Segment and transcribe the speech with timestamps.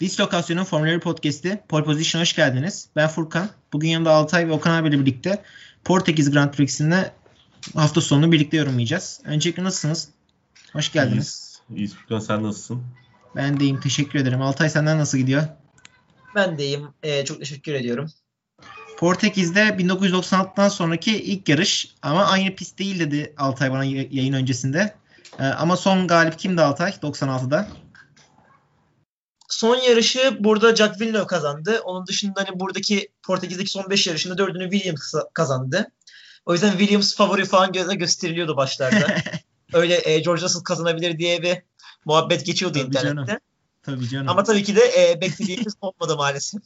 [0.00, 2.88] Dislokasyon'un Formula Podcast'i Pole Position hoş geldiniz.
[2.96, 3.50] Ben Furkan.
[3.72, 5.42] Bugün yanımda Altay ve Okan abiyle birlikte
[5.84, 7.12] Portekiz Grand Prix'sinde
[7.74, 9.20] hafta sonunu birlikte yorumlayacağız.
[9.24, 10.08] Öncelikle nasılsınız?
[10.72, 11.16] Hoş geldiniz.
[11.16, 11.60] İyiyiz.
[11.78, 12.82] İyiyiz Furkan sen nasılsın?
[13.36, 13.80] Ben de iyiyim.
[13.80, 14.42] Teşekkür ederim.
[14.42, 15.42] Altay senden nasıl gidiyor?
[16.34, 16.88] Ben de iyiyim.
[17.02, 18.10] Ee, çok teşekkür ediyorum.
[18.98, 24.94] Portekiz'de 1996'dan sonraki ilk yarış ama aynı pist değil dedi Altay bana yayın öncesinde.
[25.38, 27.68] Ee, ama son galip kimdi Altay 96'da?
[29.48, 31.80] Son yarışı burada Jack Villeneuve kazandı.
[31.84, 35.90] Onun dışında hani buradaki Portekiz'deki son 5 yarışında 4'ünü Williams kazandı.
[36.46, 39.06] O yüzden Williams favori falan göze gösteriliyordu başlarda.
[39.72, 41.56] Öyle e, George Russell kazanabilir diye bir
[42.04, 43.26] muhabbet geçiyordu Tabii internette.
[43.26, 43.40] Canım.
[43.82, 44.28] Tabii canım.
[44.28, 46.62] Ama tabii ki de e, beklediğimiz olmadı maalesef.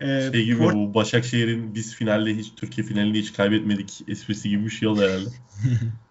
[0.00, 4.64] Ee, Şey gibi Port- bu Başakşehir'in biz finalde hiç Türkiye finalinde hiç kaybetmedik esprisi gibi
[4.64, 5.28] bir şey oldu herhalde.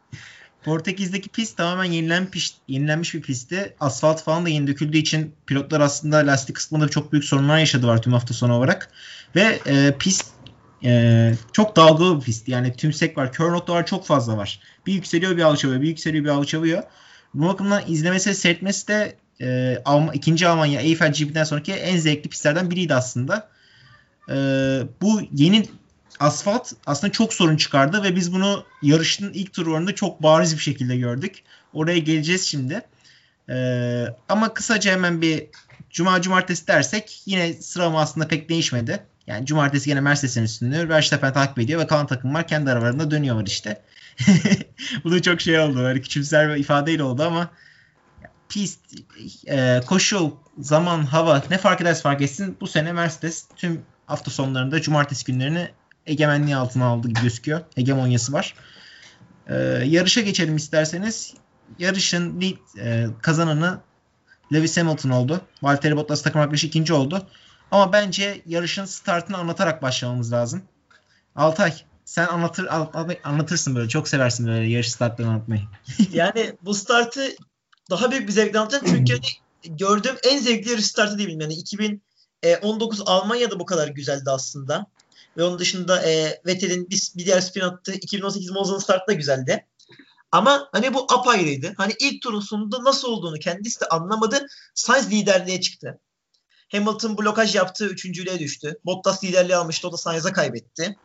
[0.63, 3.75] Portekiz'deki pist tamamen yenilenmiş, yenilenmiş bir pistti.
[3.79, 8.13] Asfalt falan da yeni döküldüğü için pilotlar aslında lastik kısmında çok büyük sorunlar yaşadılar tüm
[8.13, 8.91] hafta sonu olarak.
[9.35, 10.25] Ve e, pist
[10.83, 12.47] e, çok dalgalı bir pist.
[12.47, 14.59] Yani tümsek var, kör noktalar çok fazla var.
[14.85, 16.83] Bir yükseliyor bir alçalıyor, bir yükseliyor bir alçalıyor.
[17.33, 22.71] Bu bakımdan izlemesi seyretmesi de e, Alm- ikinci Almanya Eiffel GP'den sonraki en zevkli pistlerden
[22.71, 23.49] biriydi aslında.
[24.29, 24.35] E,
[25.01, 25.65] bu yeni
[26.19, 30.97] asfalt aslında çok sorun çıkardı ve biz bunu yarışın ilk turlarında çok bariz bir şekilde
[30.97, 31.43] gördük.
[31.73, 32.81] Oraya geleceğiz şimdi.
[33.49, 35.47] Ee, ama kısaca hemen bir
[35.89, 39.03] cuma cumartesi dersek yine sıralama aslında pek değişmedi.
[39.27, 43.81] Yani cumartesi yine Mercedes'in üstünde Verstappen takip ediyor ve kalan takımlar kendi aralarında dönüyorlar işte.
[45.03, 45.75] Bu da çok şey oldu.
[45.75, 47.49] Böyle küçümser bir ifadeyle oldu ama
[48.49, 48.79] pist,
[49.47, 54.81] e, koşu, zaman, hava ne fark ederse fark etsin bu sene Mercedes tüm hafta sonlarında
[54.81, 55.69] cumartesi günlerini
[56.05, 57.61] egemenliği altına aldı gibi gözüküyor.
[57.75, 58.53] Hegemonyası var.
[59.47, 61.33] Ee, yarışa geçelim isterseniz.
[61.79, 62.41] Yarışın
[62.79, 63.79] e, kazananı
[64.53, 65.41] Lewis Hamilton oldu.
[65.61, 67.27] Valtteri Bottas takım arkadaşı ikinci oldu.
[67.71, 70.61] Ama bence yarışın startını anlatarak başlamamız lazım.
[71.35, 71.73] Altay
[72.05, 72.67] sen anlatır
[73.23, 73.89] anlatırsın böyle.
[73.89, 75.61] Çok seversin böyle yarış startlarını anlatmayı.
[76.13, 77.29] Yani bu startı
[77.89, 78.85] daha büyük bir zevkle anlatacağım.
[78.87, 81.41] Çünkü hani gördüğüm en zevkli yarış startı diyebilirim.
[81.41, 84.85] Yani 2019 Almanya'da bu kadar güzeldi aslında.
[85.37, 89.67] Ve onun dışında e, Vettel'in bir, bir diğer spin attığı 2018 Monza'nın startı da güzeldi.
[90.31, 91.73] Ama hani bu apayrıydı.
[91.77, 94.45] Hani ilk turun sonunda nasıl olduğunu kendisi de anlamadı.
[94.75, 95.99] Sainz liderliğe çıktı.
[96.71, 98.79] Hamilton blokaj yaptı, üçüncülüğe düştü.
[98.85, 100.97] Bottas liderliği almıştı, o da Sainz'a kaybetti.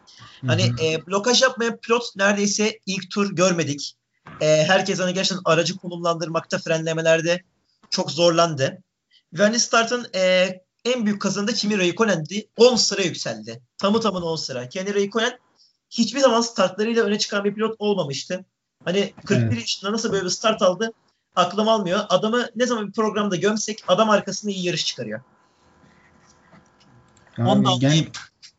[0.46, 0.84] Hani Hı hı.
[0.84, 3.96] e, blokaj yapmayan pilot neredeyse ilk tur görmedik.
[4.40, 7.42] E, herkes hani gerçekten aracı konumlandırmakta, frenlemelerde
[7.90, 8.82] çok zorlandı.
[9.32, 10.48] Ve hani startın e,
[10.92, 12.48] en büyük kazanı da Kimi Raikkonen'di.
[12.56, 13.62] 10 sıra yükseldi.
[13.78, 14.68] Tamı tamına 10 sıra.
[14.68, 15.38] Kimi Raikkonen
[15.90, 18.44] hiçbir zaman startlarıyla öne çıkan bir pilot olmamıştı.
[18.84, 19.54] Hani 41 Evet.
[19.60, 20.92] yaşında nasıl böyle bir start aldı
[21.36, 22.00] aklım almıyor.
[22.08, 25.20] Adamı ne zaman bir programda gömsek adam arkasında iyi yarış çıkarıyor.
[27.38, 28.08] Abi, ondan- yani-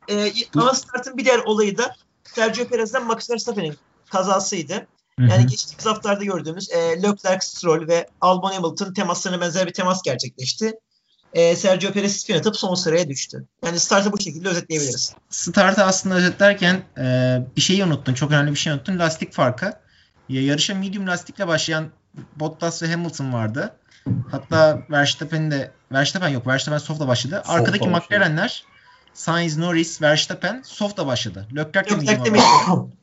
[0.09, 3.75] Ee, Bu- ama startın bir diğer olayı da Sergio Perez'den Max Verstappen'in
[4.11, 4.87] kazasıydı.
[5.19, 10.79] Yani geçtiğimiz haftalarda gördüğümüz e, Leclerc, Stroll ve Albon Hamilton temaslarına benzer bir temas gerçekleşti.
[11.33, 13.45] E, Sergio Perez spin atıp son sıraya düştü.
[13.65, 15.13] Yani startı bu şekilde özetleyebiliriz.
[15.29, 18.13] Startı aslında özetlerken e, bir şeyi unuttun.
[18.13, 18.99] Çok önemli bir şey unuttun.
[18.99, 19.73] Lastik farkı.
[20.29, 21.89] Ya, yarışa medium lastikle başlayan
[22.35, 23.75] Bottas ve Hamilton vardı.
[24.31, 26.47] Hatta Verstappen de Verstappen yok.
[26.47, 27.35] Verstappen soft'la başladı.
[27.35, 28.05] Soft'la Arkadaki başladı.
[28.05, 28.63] McLaren'ler
[29.13, 31.47] Sainz, Norris, Verstappen soft'la başladı.
[31.55, 32.93] Leclerc de Leclerc'te medium'a medium.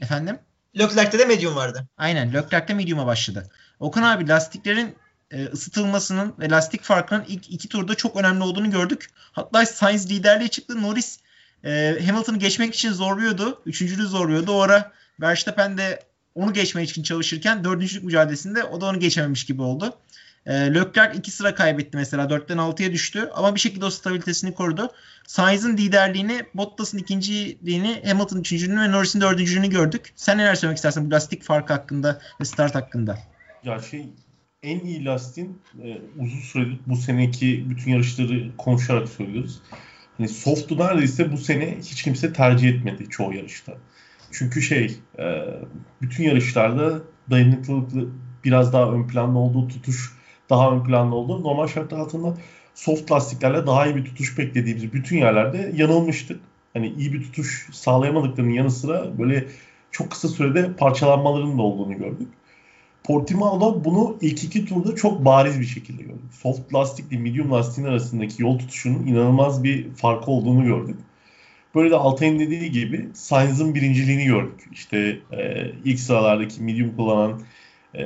[0.00, 0.38] Efendim?
[0.78, 1.86] Leclerc'te de medium vardı.
[1.96, 2.32] Aynen.
[2.32, 3.50] Leclerc de medium'a başladı.
[3.80, 4.96] Okan abi lastiklerin
[5.32, 9.10] e, ısıtılmasının ve lastik farkının ilk iki turda çok önemli olduğunu gördük.
[9.32, 10.82] Hatta Sainz liderliğe çıktı.
[10.82, 11.18] Norris
[11.64, 13.62] e, Hamilton'ı geçmek için zorluyordu.
[13.66, 14.52] Üçüncülüğü zorluyordu.
[14.52, 16.02] O ara Verstappen de
[16.34, 19.96] onu geçmek için çalışırken dördüncülük mücadelesinde o da onu geçememiş gibi oldu.
[20.46, 22.30] E, Leclerc iki sıra kaybetti mesela.
[22.30, 23.30] Dörtten altıya düştü.
[23.34, 24.90] Ama bir şekilde o stabilitesini korudu.
[25.26, 30.12] Sainz'ın liderliğini, Bottas'ın ikinciliğini, Hamilton'ın üçüncülüğünü ve Norris'in dördüncülüğünü gördük.
[30.16, 33.18] Sen neler söylemek istersin bu lastik farkı hakkında ve start hakkında?
[33.64, 34.06] Ya şey
[34.62, 39.60] en iyi lastiğin e, uzun süredir bu seneki bütün yarışları konuşarak söylüyoruz.
[40.16, 43.72] Hani soft'u neredeyse bu sene hiç kimse tercih etmedi çoğu yarışta.
[44.30, 45.44] Çünkü şey e,
[46.02, 47.00] bütün yarışlarda
[47.30, 47.92] dayanıklılık
[48.44, 50.12] biraz daha ön planda olduğu tutuş
[50.50, 51.42] daha ön planda oldu.
[51.42, 52.36] Normal şartlar altında
[52.74, 56.40] soft lastiklerle daha iyi bir tutuş beklediğimiz bütün yerlerde yanılmıştık.
[56.72, 59.46] Hani iyi bir tutuş sağlayamadıklarının yanı sıra böyle
[59.90, 62.28] çok kısa sürede parçalanmaların da olduğunu gördük.
[63.04, 66.34] Portimao'da bunu ilk iki turda çok bariz bir şekilde gördük.
[66.42, 70.96] Soft lastikle medium lastiğin arasındaki yol tutuşunun inanılmaz bir farkı olduğunu gördük.
[71.74, 74.68] Böyle de Altay'ın dediği gibi Sainz'ın birinciliğini gördük.
[74.72, 77.40] İşte e, ilk sıralardaki medium kullanan
[77.94, 78.04] e,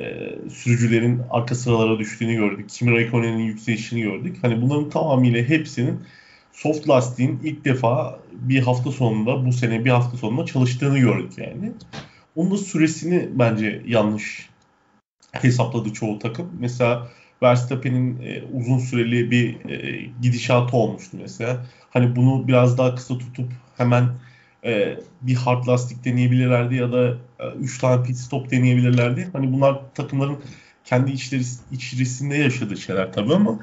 [0.51, 2.69] sürücülerin arka sıralara düştüğünü gördük.
[2.69, 4.37] Kimi Raikkonen'in yükselişini gördük.
[4.43, 6.01] Hani bunların tamamıyla hepsinin
[6.53, 11.73] soft lastiğin ilk defa bir hafta sonunda bu sene bir hafta sonunda çalıştığını gördük yani.
[12.37, 14.49] Onun da süresini bence yanlış
[15.45, 16.51] hesapladı çoğu takım.
[16.59, 17.09] Mesela
[17.43, 21.67] Verstappen'in e, uzun süreli bir e, gidişatı olmuştu mesela.
[21.91, 24.09] Hani bunu biraz daha kısa tutup hemen
[24.65, 27.17] e, bir hard lastik deneyebilirlerdi ya da
[27.59, 29.29] 3 e, tane pit stop deneyebilirlerdi.
[29.33, 30.39] Hani bunlar takımların
[30.85, 31.43] kendi içleri,
[31.73, 33.59] içerisinde yaşadığı şeyler tabii ama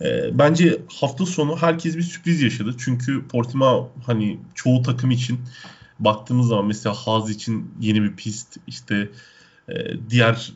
[0.00, 2.74] e, bence hafta sonu herkes bir sürpriz yaşadı.
[2.78, 5.40] Çünkü Portimao hani çoğu takım için
[5.98, 9.08] baktığımız zaman mesela Haas için yeni bir pist işte
[9.68, 9.74] e,
[10.10, 10.52] diğer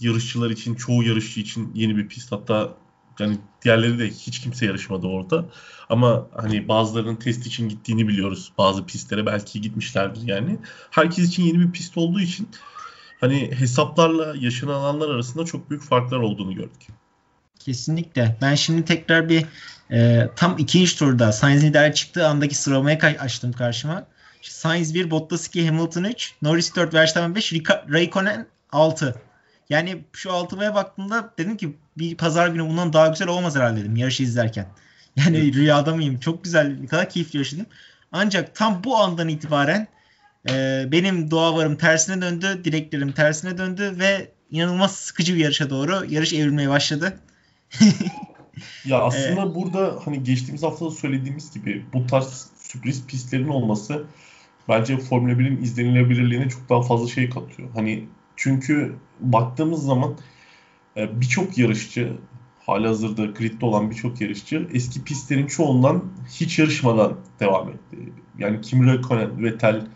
[0.00, 2.74] yarışçılar için çoğu yarışçı için yeni bir pist hatta
[3.18, 5.44] yani diğerleri de hiç kimse yarışmadı orada.
[5.88, 8.52] Ama hani bazılarının test için gittiğini biliyoruz.
[8.58, 10.58] Bazı pistlere belki gitmişlerdir yani.
[10.90, 12.48] Herkes için yeni bir pist olduğu için
[13.20, 16.86] hani hesaplarla yaşananlar arasında çok büyük farklar olduğunu gördük.
[17.58, 18.36] Kesinlikle.
[18.42, 19.44] Ben şimdi tekrar bir
[19.90, 24.06] e, tam ikinci turda Sainz lider çıktığı andaki sıralamaya açtım karşıma.
[24.42, 27.52] Sainz 1, Bottas 2, Hamilton 3, Norris 4, Verstappen 5,
[27.92, 29.14] Raikkonen 6.
[29.70, 33.96] Yani şu altımaya baktığımda dedim ki bir pazar günü bundan daha güzel olmaz herhalde dedim
[33.96, 34.66] yarışı izlerken.
[35.16, 35.54] Yani evet.
[35.54, 36.20] rüyada mıyım?
[36.20, 37.66] Çok güzel, bir kadar keyifli yaşadım.
[38.12, 39.88] Ancak tam bu andan itibaren
[40.50, 46.32] e, benim duavarım tersine döndü, dileklerim tersine döndü ve inanılmaz sıkıcı bir yarışa doğru yarış
[46.32, 47.18] evrilmeye başladı.
[48.84, 54.04] ya aslında ee, burada hani geçtiğimiz hafta da söylediğimiz gibi bu tarz sürpriz pistlerin olması
[54.68, 57.68] bence Formula 1'in izlenilebilirliğine çok daha fazla şey katıyor.
[57.74, 60.16] Hani çünkü baktığımız zaman
[60.96, 62.12] e, birçok yarışçı
[62.66, 66.04] halihazırda gridde olan birçok yarışçı eski pistlerin çoğundan
[66.40, 68.12] hiç yarışmadan devam etti.
[68.38, 69.86] Yani Kimi Räikkönen, Vettel,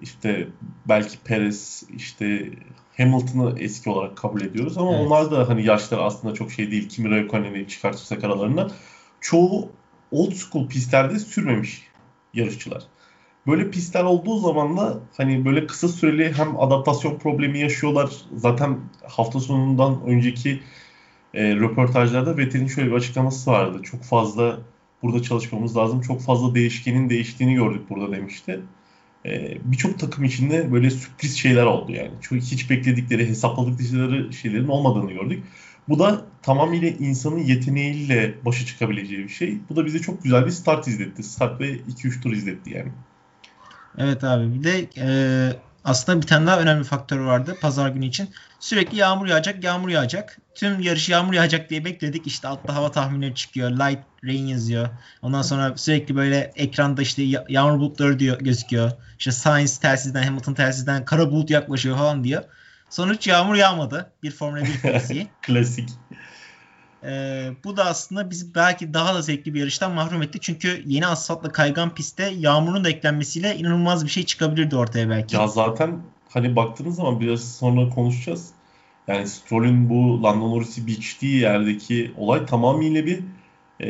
[0.00, 0.48] işte
[0.88, 2.50] belki Perez, işte
[2.96, 5.06] Hamilton'ı eski olarak kabul ediyoruz ama evet.
[5.06, 6.88] onlar da hani yaşları aslında çok şey değil.
[6.88, 8.70] Kimi Räikkönen'i çıkartırsak aralarında
[9.20, 9.70] çoğu
[10.10, 11.82] old school pistlerde sürmemiş
[12.34, 12.82] yarışçılar.
[13.46, 18.10] Böyle pistler olduğu zaman da hani böyle kısa süreli hem adaptasyon problemi yaşıyorlar.
[18.36, 18.78] Zaten
[19.08, 20.60] hafta sonundan önceki
[21.34, 23.82] e, röportajlarda Vettel'in şöyle bir açıklaması vardı.
[23.82, 24.58] Çok fazla
[25.02, 26.00] burada çalışmamız lazım.
[26.00, 28.60] Çok fazla değişkenin değiştiğini gördük burada demişti.
[29.26, 32.10] E, Birçok takım içinde böyle sürpriz şeyler oldu yani.
[32.20, 35.44] Çünkü hiç bekledikleri, hesapladıkları şeylerin olmadığını gördük.
[35.88, 39.58] Bu da tamamıyla insanın yeteneğiyle başa çıkabileceği bir şey.
[39.70, 41.22] Bu da bize çok güzel bir start izletti.
[41.22, 42.92] Start ve 2-3 tur izletti yani.
[43.98, 44.54] Evet abi.
[44.54, 45.08] Bir de e,
[45.84, 48.30] aslında bir tane daha önemli faktör vardı pazar günü için.
[48.60, 50.38] Sürekli yağmur yağacak, yağmur yağacak.
[50.54, 52.26] Tüm yarış yağmur yağacak diye bekledik.
[52.26, 53.70] İşte altta hava tahminleri çıkıyor.
[53.70, 54.88] Light rain yazıyor.
[55.22, 58.92] Ondan sonra sürekli böyle ekranda işte yağmur bulutları diyor gözüküyor.
[59.18, 62.42] İşte Science telsizden, Hamilton telsizden kara bulut yaklaşıyor falan diyor.
[62.90, 64.12] Sonuç yağmur yağmadı.
[64.22, 65.26] Bir Formula 1 klasiği.
[65.42, 65.88] Klasik.
[67.06, 70.38] Ee, bu da aslında bizi belki daha da zevkli bir yarıştan mahrum etti.
[70.40, 75.36] Çünkü yeni asfaltla kaygan pistte yağmurun da eklenmesiyle inanılmaz bir şey çıkabilirdi ortaya belki.
[75.36, 78.50] Ya zaten hani baktığınız zaman biraz sonra konuşacağız.
[79.08, 83.20] Yani Stroll'ün bu Lando Norris'i biçtiği yerdeki olay tamamıyla bir
[83.80, 83.88] e,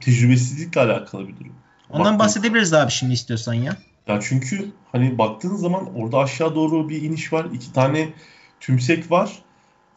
[0.00, 1.52] tecrübesizlikle alakalı bir durum.
[1.90, 2.18] Ondan Baktığınız...
[2.18, 3.76] bahsedebiliriz abi şimdi istiyorsan ya.
[4.08, 7.46] Ya çünkü hani baktığın zaman orada aşağı doğru bir iniş var.
[7.52, 8.08] iki tane
[8.60, 9.30] tümsek var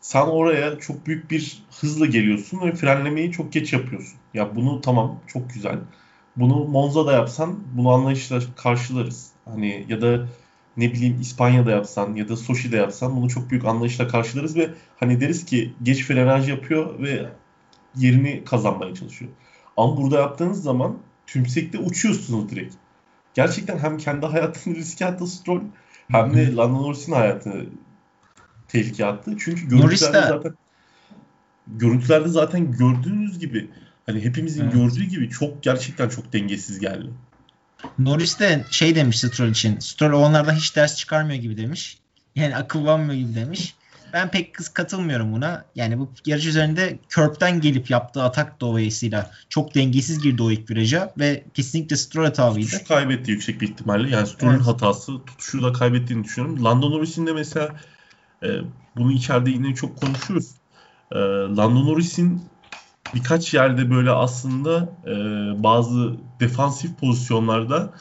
[0.07, 4.19] sen oraya çok büyük bir hızla geliyorsun ve frenlemeyi çok geç yapıyorsun.
[4.33, 5.79] Ya bunu tamam çok güzel.
[6.35, 9.29] Bunu Monza'da yapsan bunu anlayışla karşılarız.
[9.45, 10.27] Hani ya da
[10.77, 15.21] ne bileyim İspanya'da yapsan ya da Sochi'de yapsan bunu çok büyük anlayışla karşılarız ve hani
[15.21, 17.25] deriz ki geç frenaj yapıyor ve
[17.95, 19.31] yerini kazanmaya çalışıyor.
[19.77, 22.75] Ama burada yaptığınız zaman tümsekte uçuyorsunuz direkt.
[23.33, 25.61] Gerçekten hem kendi hayatını riske attı Stroll
[26.11, 27.65] hem de Lando Norris'in hayatını
[28.67, 29.35] tehlike attı.
[29.39, 30.53] Çünkü görüntülerde zaten
[31.67, 33.69] görüntülerde zaten gördüğünüz gibi
[34.05, 34.73] hani hepimizin evet.
[34.73, 37.09] gördüğü gibi çok gerçekten çok dengesiz geldi.
[37.99, 39.79] Norris de şey demiş Stroll için.
[39.79, 41.97] Stroll onlardan hiç ders çıkarmıyor gibi demiş.
[42.35, 43.75] Yani akıllanmıyor gibi demiş.
[44.13, 45.65] Ben pek kız katılmıyorum buna.
[45.75, 51.13] Yani bu yarış üzerinde Körp'ten gelip yaptığı atak dolayısıyla çok dengesiz girdi o ilk viraja
[51.19, 52.65] ve kesinlikle Stroll hatalıydı.
[52.65, 54.09] Tutuşu kaybetti yüksek bir ihtimalle.
[54.09, 54.67] Yani Stroll'ün evet.
[54.67, 56.65] hatası tutuşu da kaybettiğini düşünüyorum.
[56.65, 57.75] Lando Norris'in de mesela
[58.43, 58.47] e,
[58.97, 60.51] bunu içeride yine çok konuşuruz.
[61.11, 61.19] E,
[61.57, 62.41] Lando Norris'in
[63.15, 65.13] birkaç yerde böyle aslında e,
[65.63, 67.93] bazı defansif pozisyonlarda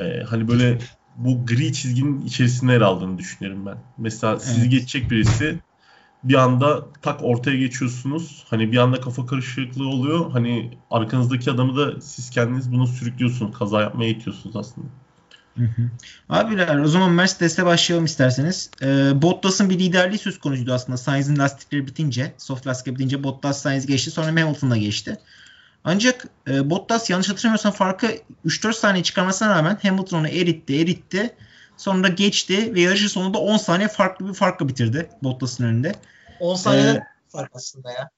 [0.00, 0.78] e, hani böyle
[1.16, 3.76] bu gri çizginin içerisinde yer aldığını düşünüyorum ben.
[3.98, 4.42] Mesela evet.
[4.42, 5.58] sizi geçecek birisi
[6.24, 8.44] bir anda tak ortaya geçiyorsunuz.
[8.50, 10.30] Hani bir anda kafa karışıklığı oluyor.
[10.30, 13.58] Hani arkanızdaki adamı da siz kendiniz bunu sürüklüyorsunuz.
[13.58, 14.86] Kaza yapmaya itiyorsunuz aslında.
[15.56, 15.90] Hı hı.
[16.28, 18.70] Abiler o zaman Mercedes'te başlayalım isterseniz.
[18.82, 20.98] Ee, Bottas'ın bir liderliği söz konusuydu aslında.
[20.98, 24.10] Sainz'in lastikleri bitince, soft lastikleri bitince Bottas Sainz geçti.
[24.10, 25.18] Sonra Hamilton'la geçti.
[25.84, 28.06] Ancak e, Bottas yanlış hatırlamıyorsam farkı
[28.46, 31.34] 3-4 saniye çıkarmasına rağmen Hamilton onu eritti, eritti.
[31.76, 35.94] Sonra geçti ve yarışın sonunda 10 saniye farklı bir farkla bitirdi Bottas'ın önünde.
[36.40, 38.10] 10 saniyeden ee, fark aslında ya.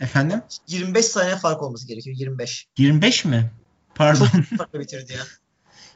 [0.00, 0.42] Efendim?
[0.66, 2.16] 25 saniye fark olması gerekiyor.
[2.16, 2.66] 25.
[2.78, 3.50] 25 mi?
[3.94, 4.26] Pardon.
[4.26, 5.18] Çok farklı bitirdi ya.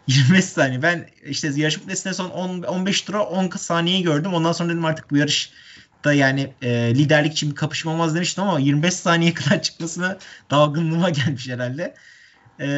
[0.06, 0.82] 25 saniye.
[0.82, 4.34] Ben işte yarış bitmesine son 10, 15 tura 10 saniyeyi gördüm.
[4.34, 5.52] Ondan sonra dedim artık bu yarış
[6.04, 10.18] da yani e, liderlik için bir kapışma olmaz demiştim ama 25 saniye kadar çıkmasına
[10.50, 11.94] dalgınlığıma gelmiş herhalde.
[12.60, 12.68] E,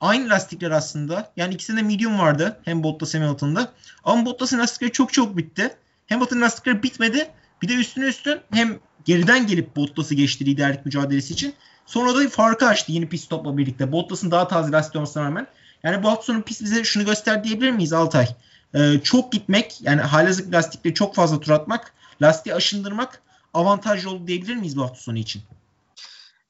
[0.00, 1.32] aynı lastikler aslında.
[1.36, 2.60] Yani ikisinde medium vardı.
[2.64, 3.72] Hem Bottas hem Hamilton'da.
[4.04, 5.74] Ama Bottas'ın lastikleri çok çok bitti.
[6.08, 7.28] Hamilton'ın lastikleri bitmedi.
[7.62, 11.54] Bir de üstüne üstün hem geriden gelip Bottas'ı geçti liderlik mücadelesi için.
[11.86, 13.92] Sonra da farkı açtı yeni pit stopla birlikte.
[13.92, 15.46] Bottas'ın daha taze lastik olmasına rağmen.
[15.86, 18.28] Yani bu hafta sonu pist bize şunu göster diyebilir miyiz Altay?
[18.74, 23.22] Ee, çok gitmek yani halihazırda lastikle çok fazla tur atmak, lastiği aşındırmak
[23.54, 25.42] avantajlı oldu diyebilir miyiz bu hafta sonu için?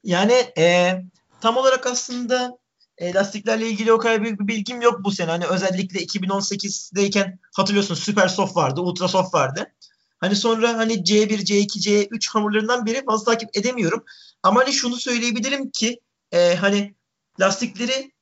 [0.05, 0.95] Yani e,
[1.41, 2.59] tam olarak aslında
[2.99, 5.31] e, lastiklerle ilgili o kadar büyük bir bilgim yok bu sene.
[5.31, 9.73] Hani özellikle 2018'deyken hatırlıyorsun Super Soft vardı, Ultra Soft vardı.
[10.19, 14.05] Hani sonra hani C1, C2, C3 hamurlarından biri fazla takip edemiyorum.
[14.43, 16.01] Ama hani şunu söyleyebilirim ki
[16.33, 16.95] e, hani
[17.41, 18.16] lastikleri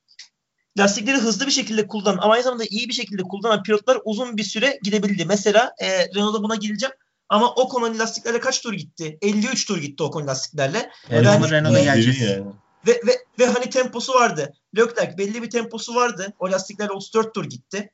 [0.77, 4.43] lastikleri hızlı bir şekilde kullanan ama aynı zamanda iyi bir şekilde kullanan pilotlar uzun bir
[4.43, 5.25] süre gidebildi.
[5.25, 6.95] Mesela e, Renault'da buna geleceğim.
[7.29, 9.17] Ama Ocon'un lastiklerle kaç tur gitti?
[9.21, 10.91] 53 tur gitti Ocon lastiklerle.
[11.09, 12.21] Evet, yani, Renault'a geleceğiz.
[12.21, 12.45] Yani.
[12.87, 14.53] Ve, ve, ve hani temposu vardı.
[14.77, 16.33] Leclerc belli bir temposu vardı.
[16.39, 17.91] O lastiklerle 34 tur gitti.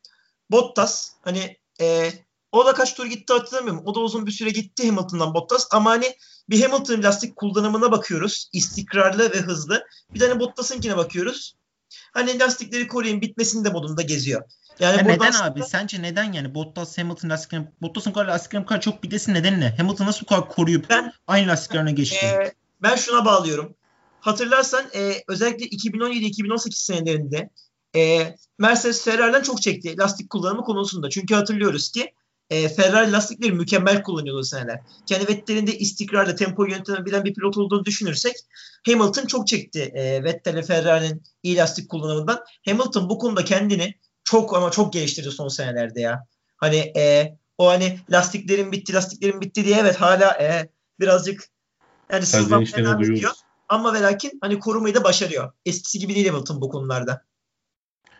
[0.52, 2.12] Bottas hani e,
[2.52, 3.84] o da kaç tur gitti hatırlamıyorum.
[3.86, 5.68] O da uzun bir süre gitti Hamilton'dan Bottas.
[5.72, 6.16] Ama hani
[6.50, 8.50] bir Hamilton lastik kullanımına bakıyoruz.
[8.54, 9.84] İstikrarlı ve hızlı.
[10.14, 11.56] Bir tane Bottas'ınkine bakıyoruz.
[12.12, 14.44] Hani lastikleri koruyun bitmesini de modunda geziyor.
[14.80, 15.46] Yani ya neden aslında...
[15.46, 15.64] abi?
[15.64, 19.76] Sence neden yani Bottas Hamilton lastiklerini Bottas'ın kadar lastiklerini kadar çok bitmesi nedeni ne?
[19.78, 22.26] Hamilton nasıl bu kadar koruyup ben, aynı lastiklerine geçti?
[22.26, 23.76] E, ben şuna bağlıyorum.
[24.20, 27.50] Hatırlarsan e, özellikle 2017-2018 senelerinde
[27.96, 31.10] e, Mercedes Ferrari'den çok çekti lastik kullanımı konusunda.
[31.10, 32.14] Çünkü hatırlıyoruz ki
[32.52, 34.80] e, Ferrari lastikleri mükemmel kullanıyordu o seneler.
[35.06, 38.36] Kendi Vettel'in de istikrarla tempo yönetebilen bir pilot olduğunu düşünürsek
[38.86, 42.44] Hamilton çok çekti e, Vettel'e Ferrari'nin iyi lastik kullanımından.
[42.66, 46.28] Hamilton bu konuda kendini çok ama çok geliştirdi son senelerde ya.
[46.58, 51.50] Hani e, o hani lastiklerin bitti lastiklerin bitti diye evet hala e, birazcık
[52.12, 53.32] yani sızlanmaya devam ediyor.
[53.70, 55.52] Ama ve lakin hani korumayı da başarıyor.
[55.66, 57.26] Eskisi gibi değil Hamilton bu konularda.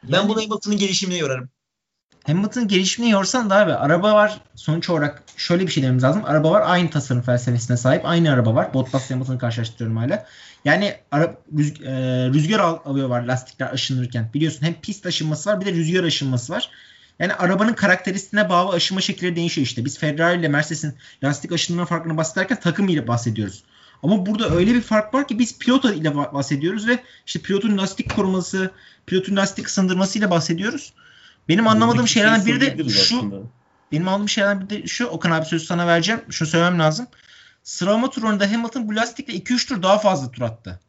[0.04, 1.50] Ben yani, bunu Hamilton'ın gelişimine yorarım.
[2.28, 6.22] Hamilton'ın gelişimini yorsan da abi araba var sonuç olarak şöyle bir şey dememiz lazım.
[6.26, 8.06] Araba var aynı tasarım felsefesine sahip.
[8.06, 8.74] Aynı araba var.
[8.74, 10.26] Bottas Hamilton'ı karşılaştırıyorum hala.
[10.66, 11.94] Yani ara, rüz, e,
[12.34, 14.30] rüzgar alıyor var lastikler aşınırken.
[14.34, 16.70] Biliyorsun hem pist aşınması var bir de rüzgar aşınması var.
[17.20, 19.86] Yani arabanın karakteristiğine bağlı aşınma şekilleri değişiyor işte.
[19.86, 23.64] Biz Ferrari ile Mercedes'in lastik aşınma farkını bahsederken takım ile bahsediyoruz.
[24.04, 28.16] Ama burada öyle bir fark var ki biz pilot ile bahsediyoruz ve işte pilotun lastik
[28.16, 28.72] koruması,
[29.06, 30.94] pilotun lastik ısındırması ile bahsediyoruz.
[31.50, 33.18] Benim anlamadığım şeylerden biri de şu.
[33.18, 33.36] Aslında.
[33.92, 35.06] Benim anladığım şeylerden biri de şu.
[35.06, 36.22] Okan abi sözü sana vereceğim.
[36.30, 37.08] Şunu söylemem lazım.
[37.64, 40.80] Sıralama turunda Hamilton bu lastikle 2-3 tur daha fazla tur attı.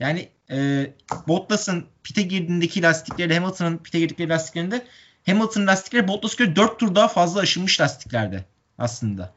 [0.00, 0.90] Yani e,
[1.28, 4.86] Bottas'ın pite girdiğindeki lastikleri Hamilton'ın pite girdikleri lastiklerinde
[5.26, 8.44] Hamilton lastikleri Bottas'a göre 4 tur daha fazla aşınmış lastiklerde
[8.78, 9.32] aslında.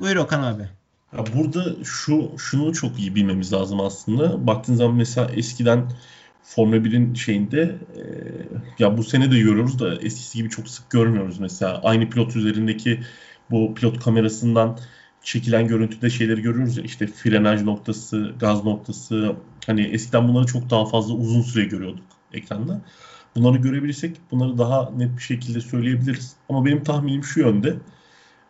[0.00, 0.68] Buyur Okan abi.
[1.16, 4.46] Ya burada şu şunu çok iyi bilmemiz lazım aslında.
[4.46, 5.92] Baktığın zaman mesela eskiden
[6.42, 8.02] Formula 1'in şeyinde e,
[8.78, 11.80] ya bu sene de görüyoruz da eskisi gibi çok sık görmüyoruz mesela.
[11.84, 13.00] Aynı pilot üzerindeki
[13.50, 14.78] bu pilot kamerasından
[15.22, 20.86] çekilen görüntüde şeyleri görüyoruz ya işte frenaj noktası, gaz noktası hani eskiden bunları çok daha
[20.86, 22.80] fazla uzun süre görüyorduk ekranda.
[23.36, 26.36] Bunları görebilirsek bunları daha net bir şekilde söyleyebiliriz.
[26.48, 27.76] Ama benim tahminim şu yönde.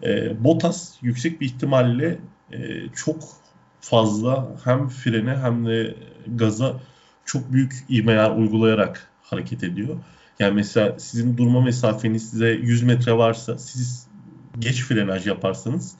[0.02, 2.18] E, Bottas yüksek bir ihtimalle
[2.52, 3.22] e, çok
[3.80, 6.80] fazla hem frene hem de gaza
[7.30, 9.96] çok büyük ivmeler uygulayarak hareket ediyor.
[10.38, 14.06] Yani mesela sizin durma mesafeniz size 100 metre varsa siz
[14.58, 15.94] geç frenaj yaparsanız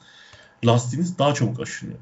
[0.65, 1.99] lastiğiniz daha çabuk aşınıyor.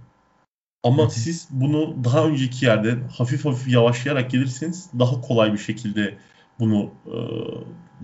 [0.82, 1.10] Ama Hı.
[1.10, 6.18] siz bunu daha önceki yerde hafif hafif yavaşlayarak gelirseniz daha kolay bir şekilde
[6.58, 7.16] bunu e,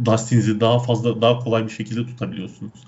[0.07, 2.85] lastiğinizi daha fazla daha kolay bir şekilde tutabiliyorsunuz.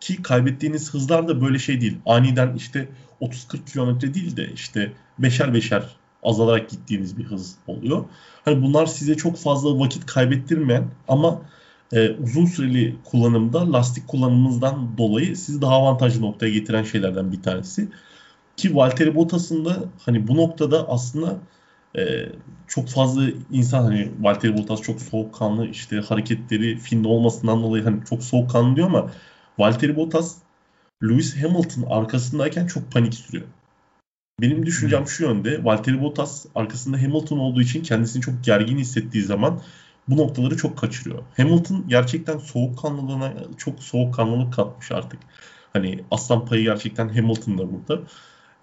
[0.00, 1.98] Ki kaybettiğiniz hızlar da böyle şey değil.
[2.06, 2.88] Aniden işte
[3.20, 8.04] 30-40 kilometre değil de işte beşer beşer azalarak gittiğiniz bir hız oluyor.
[8.44, 11.42] Hani bunlar size çok fazla vakit kaybettirmeyen ama
[11.92, 17.88] e, uzun süreli kullanımda lastik kullanımınızdan dolayı sizi daha avantajlı noktaya getiren şeylerden bir tanesi.
[18.56, 21.38] Ki Valtteri Bottas'ın da hani bu noktada aslında
[21.96, 22.02] e,
[22.68, 28.22] çok fazla insan hani Valtteri Bottas çok soğukkanlı işte hareketleri Finn'de olmasından dolayı hani çok
[28.22, 29.10] soğukkanlı diyor ama
[29.58, 30.36] Valtteri Bottas
[31.02, 33.46] Lewis Hamilton arkasındayken çok panik sürüyor.
[34.40, 35.64] Benim düşüncem şu yönde.
[35.64, 39.60] Valtteri Bottas arkasında Hamilton olduğu için kendisini çok gergin hissettiği zaman
[40.08, 41.22] bu noktaları çok kaçırıyor.
[41.36, 45.20] Hamilton gerçekten soğukkanlılığına çok soğukkanlılık katmış artık.
[45.72, 48.02] Hani aslan payı gerçekten Hamilton'da burada.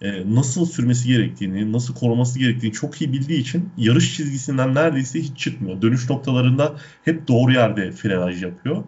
[0.01, 5.37] Ee, nasıl sürmesi gerektiğini, nasıl koruması gerektiğini çok iyi bildiği için yarış çizgisinden neredeyse hiç
[5.37, 5.81] çıkmıyor.
[5.81, 8.83] Dönüş noktalarında hep doğru yerde frenaj yapıyor.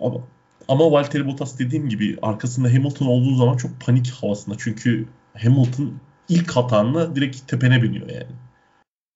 [0.00, 0.20] Ama,
[0.68, 4.56] ama Valtteri Bottas dediğim gibi arkasında Hamilton olduğu zaman çok panik havasında.
[4.58, 8.32] Çünkü Hamilton ilk hatanla direkt tepene biniyor yani.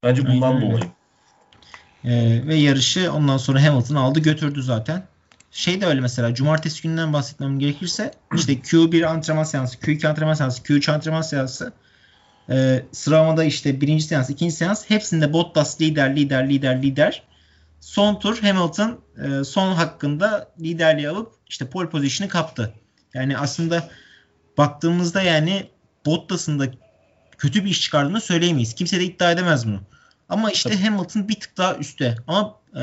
[0.02, 0.85] Bence bundan Aynen dolayı.
[2.04, 5.06] Ee, ve yarışı ondan sonra Hamilton aldı götürdü zaten.
[5.50, 10.62] Şey de öyle mesela cumartesi gününden bahsetmem gerekirse işte Q1 antrenman seansı, Q2 antrenman seansı,
[10.62, 11.73] Q3 antrenman seansı
[12.50, 17.23] e, sıralamada işte birinci seans, ikinci seans hepsinde Bottas lider, lider, lider, lider.
[17.80, 22.75] Son tur Hamilton e, son hakkında liderliği alıp işte pole position'ı kaptı.
[23.14, 23.88] Yani aslında
[24.59, 25.66] baktığımızda yani
[26.06, 26.66] Bottas'ın da
[27.38, 28.75] kötü bir iş çıkardığını söyleyemeyiz.
[28.75, 29.80] Kimse de iddia edemez bunu.
[30.28, 30.82] Ama işte Tabii.
[30.82, 32.16] Hamilton bir tık daha üstte.
[32.26, 32.82] Ama e,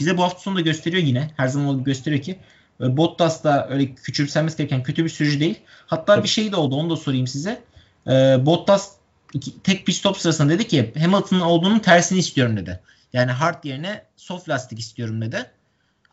[0.00, 1.30] bize bu hafta sonu da gösteriyor yine.
[1.36, 2.38] Her zaman olduğu gösteriyor ki
[2.80, 5.60] e, Bottas da öyle küçümsenmesi gereken kötü bir sürücü değil.
[5.86, 6.24] Hatta Tabii.
[6.24, 7.62] bir şey de oldu onu da sorayım size.
[8.06, 8.10] E,
[8.46, 8.92] Bottas
[9.32, 12.80] iki, tek pit stop sırasında dedi ki Hamilton'ın olduğunun tersini istiyorum dedi.
[13.12, 15.50] Yani hard yerine soft lastik istiyorum dedi.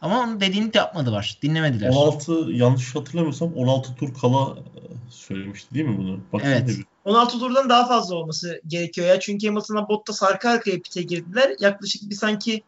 [0.02, 1.38] Ama onun dediğini de yapmadı var.
[1.42, 1.90] Dinlemediler.
[1.90, 6.20] 16 yanlış hatırlamıyorsam 16 tur kala e, söylemişti değil mi bunu?
[6.34, 6.68] Bakayım Evet.
[6.68, 6.86] bir.
[7.06, 9.20] 16 turdan daha fazla olması gerekiyor ya.
[9.20, 11.56] Çünkü Hamilton'la Bottas arka arkaya pite girdiler.
[11.60, 12.64] Yaklaşık bir sanki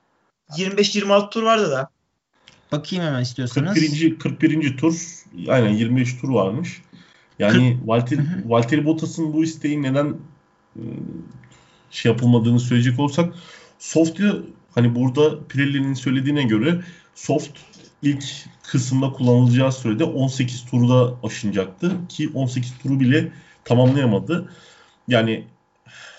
[0.49, 1.89] 25-26 tur vardı da.
[2.71, 3.73] Bakayım hemen istiyorsanız.
[3.73, 4.19] 41.
[4.19, 4.77] 41.
[4.77, 4.99] tur
[5.47, 6.81] aynen 25 tur varmış.
[7.39, 8.49] Yani Valtteri, Hı hı.
[8.49, 10.15] Valtteri Bottas'ın bu isteği neden
[10.75, 10.83] e,
[11.91, 13.33] şey yapılmadığını söyleyecek olsak
[13.79, 16.81] soft'u hani burada Pirelli'nin söylediğine göre
[17.15, 17.59] soft
[18.01, 18.23] ilk
[18.63, 23.31] kısımda kullanılacağı sürede 18 turda aşınacaktı ki 18 turu bile
[23.65, 24.49] tamamlayamadı.
[25.07, 25.47] Yani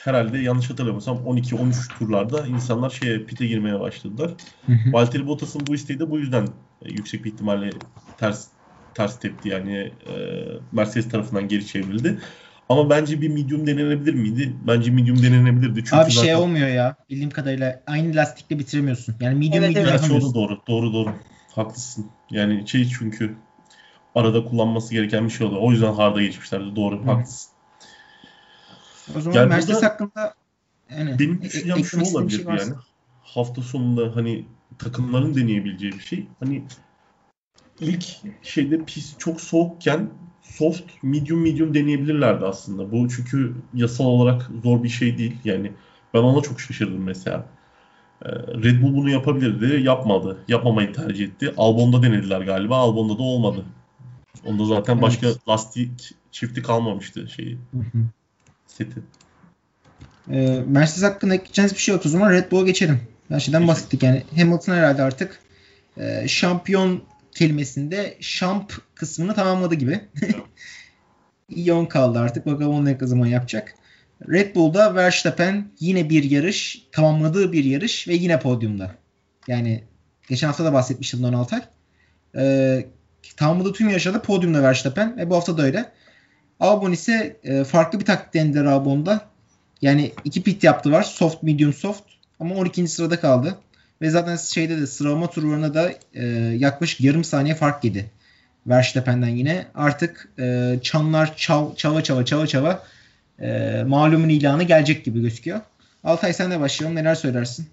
[0.05, 4.31] herhalde yanlış hatırlamıyorsam 12-13 turlarda insanlar şeye pite girmeye başladılar.
[4.93, 6.49] Valtteri Bottas'ın bu isteği de bu yüzden
[6.83, 7.71] e, yüksek bir ihtimalle
[8.19, 8.47] ters
[8.95, 10.15] ters tepti yani e,
[10.73, 12.19] Mercedes tarafından geri çevrildi.
[12.69, 14.57] Ama bence bir medium denenebilir miydi?
[14.67, 15.81] Bence medium denenebilirdi.
[15.85, 16.97] Çünkü Abi şey zaten- olmuyor ya.
[17.11, 19.15] Bildiğim kadarıyla aynı lastikle bitiremiyorsun.
[19.21, 20.01] Yani medium Evet, medium evet.
[20.01, 20.35] O da yapamıyorsun.
[20.35, 20.61] doğru.
[20.69, 21.15] Doğru doğru.
[21.55, 22.07] Haklısın.
[22.31, 23.37] Yani şey çünkü
[24.15, 25.63] arada kullanması gereken bir şey oluyor.
[25.63, 26.77] O yüzden hard'a geçmişlerdi.
[26.77, 27.03] Doğru.
[27.05, 27.11] Hı.
[27.11, 27.51] Haklısın.
[29.17, 30.35] O zaman Yani Mercedes hakkında
[30.91, 32.65] yani Benim e- düşüncem eklemek şu olabilir şey varsa.
[32.65, 32.77] yani.
[33.23, 34.45] Hafta sonunda hani
[34.79, 36.27] takımların deneyebileceği bir şey.
[36.41, 36.65] Hani
[37.81, 38.05] ilk
[38.43, 40.11] şeyde pist çok soğukken
[40.45, 42.93] soft, medium, medium deneyebilirlerdi aslında.
[42.93, 45.37] Bu çünkü yasal olarak zor bir şey değil.
[45.45, 45.73] Yani
[46.15, 47.47] ben ona çok şaşırdım mesela.
[48.25, 50.39] Ee, Red Bull bunu yapabilirdi, yapmadı.
[50.49, 51.55] Yapmamayı tercih etti.
[51.57, 52.77] Albon'da denediler galiba.
[52.77, 53.65] Albon'da da olmadı.
[54.45, 55.49] Onda zaten başka Evet.
[55.49, 57.99] lastik çifti kalmamıştı şeyi, Hı hı.
[58.67, 59.03] seti.
[60.31, 62.07] Ee, Mercedes hakkında ekleyeceğiniz bir şey yok.
[62.07, 63.01] O zaman Red Bull'a geçelim.
[63.29, 64.23] Her şeyden bahsettik yani.
[64.37, 65.41] Hamilton herhalde artık
[65.97, 67.03] e, şampiyon
[67.35, 70.01] kelimesinde şamp kısmını tamamladı gibi.
[71.73, 72.47] 10 kaldı artık.
[72.47, 73.75] Bakalım ne zaman yapacak.
[74.29, 78.95] Red Bull'da Verstappen yine bir yarış, tamamladığı bir yarış ve yine podyumda.
[79.49, 79.85] Yani
[80.29, 81.63] geçen hafta da bahsetmiştim Don Altay.
[82.37, 82.87] Ee,
[83.37, 85.93] tamamladığı tüm yarışlarda podyumda Verstappen ve bu hafta da öyle.
[86.61, 89.29] Albon ise e, farklı bir taktik denediler Albon'da.
[89.83, 91.03] Yani iki pit yaptılar.
[91.03, 92.03] Soft, medium, soft.
[92.41, 92.89] Ama 12.
[92.89, 93.59] sırada kaldı.
[94.05, 96.27] Ve zaten şeyde de sıralama turlarına da e,
[96.59, 98.11] yaklaşık yarım saniye fark yedi.
[98.67, 99.67] Verstappen'den yine.
[99.75, 102.83] Artık e, çanlar çav, çava çava çava çava
[103.41, 105.61] e, malumun ilanı gelecek gibi gözüküyor.
[106.05, 106.97] Altay sen de başlayalım.
[106.97, 107.67] Neler söylersin?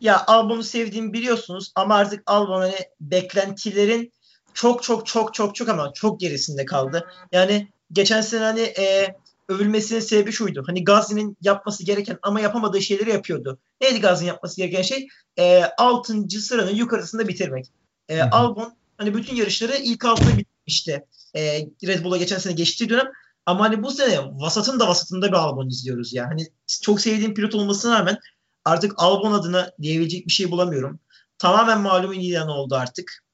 [0.00, 4.12] Ya Albon'u sevdiğimi biliyorsunuz ama artık Albon hani beklentilerin
[4.54, 7.06] çok çok çok çok çok ama çok gerisinde kaldı.
[7.32, 9.14] Yani geçen sene hani e,
[9.48, 10.62] övülmesinin sebebi şuydu.
[10.66, 13.58] Hani Gazli'nin yapması gereken ama yapamadığı şeyleri yapıyordu.
[13.80, 15.08] Neydi Gazli'nin yapması gereken şey?
[15.38, 16.30] E, 6.
[16.30, 17.66] sıranın yukarısında bitirmek.
[18.08, 18.22] E.
[18.22, 21.06] Albon hani bütün yarışları ilk altıda bitmişti.
[21.34, 23.12] E, Red Bull'a geçen sene geçtiği dönem.
[23.46, 26.26] Ama hani bu sene vasatın da vasatında bir Albon izliyoruz ya.
[26.26, 26.46] Hani
[26.82, 28.18] çok sevdiğim pilot olmasına rağmen
[28.64, 31.00] artık Albon adına diyebilecek bir şey bulamıyorum.
[31.38, 33.24] Tamamen malumun ilanı oldu artık.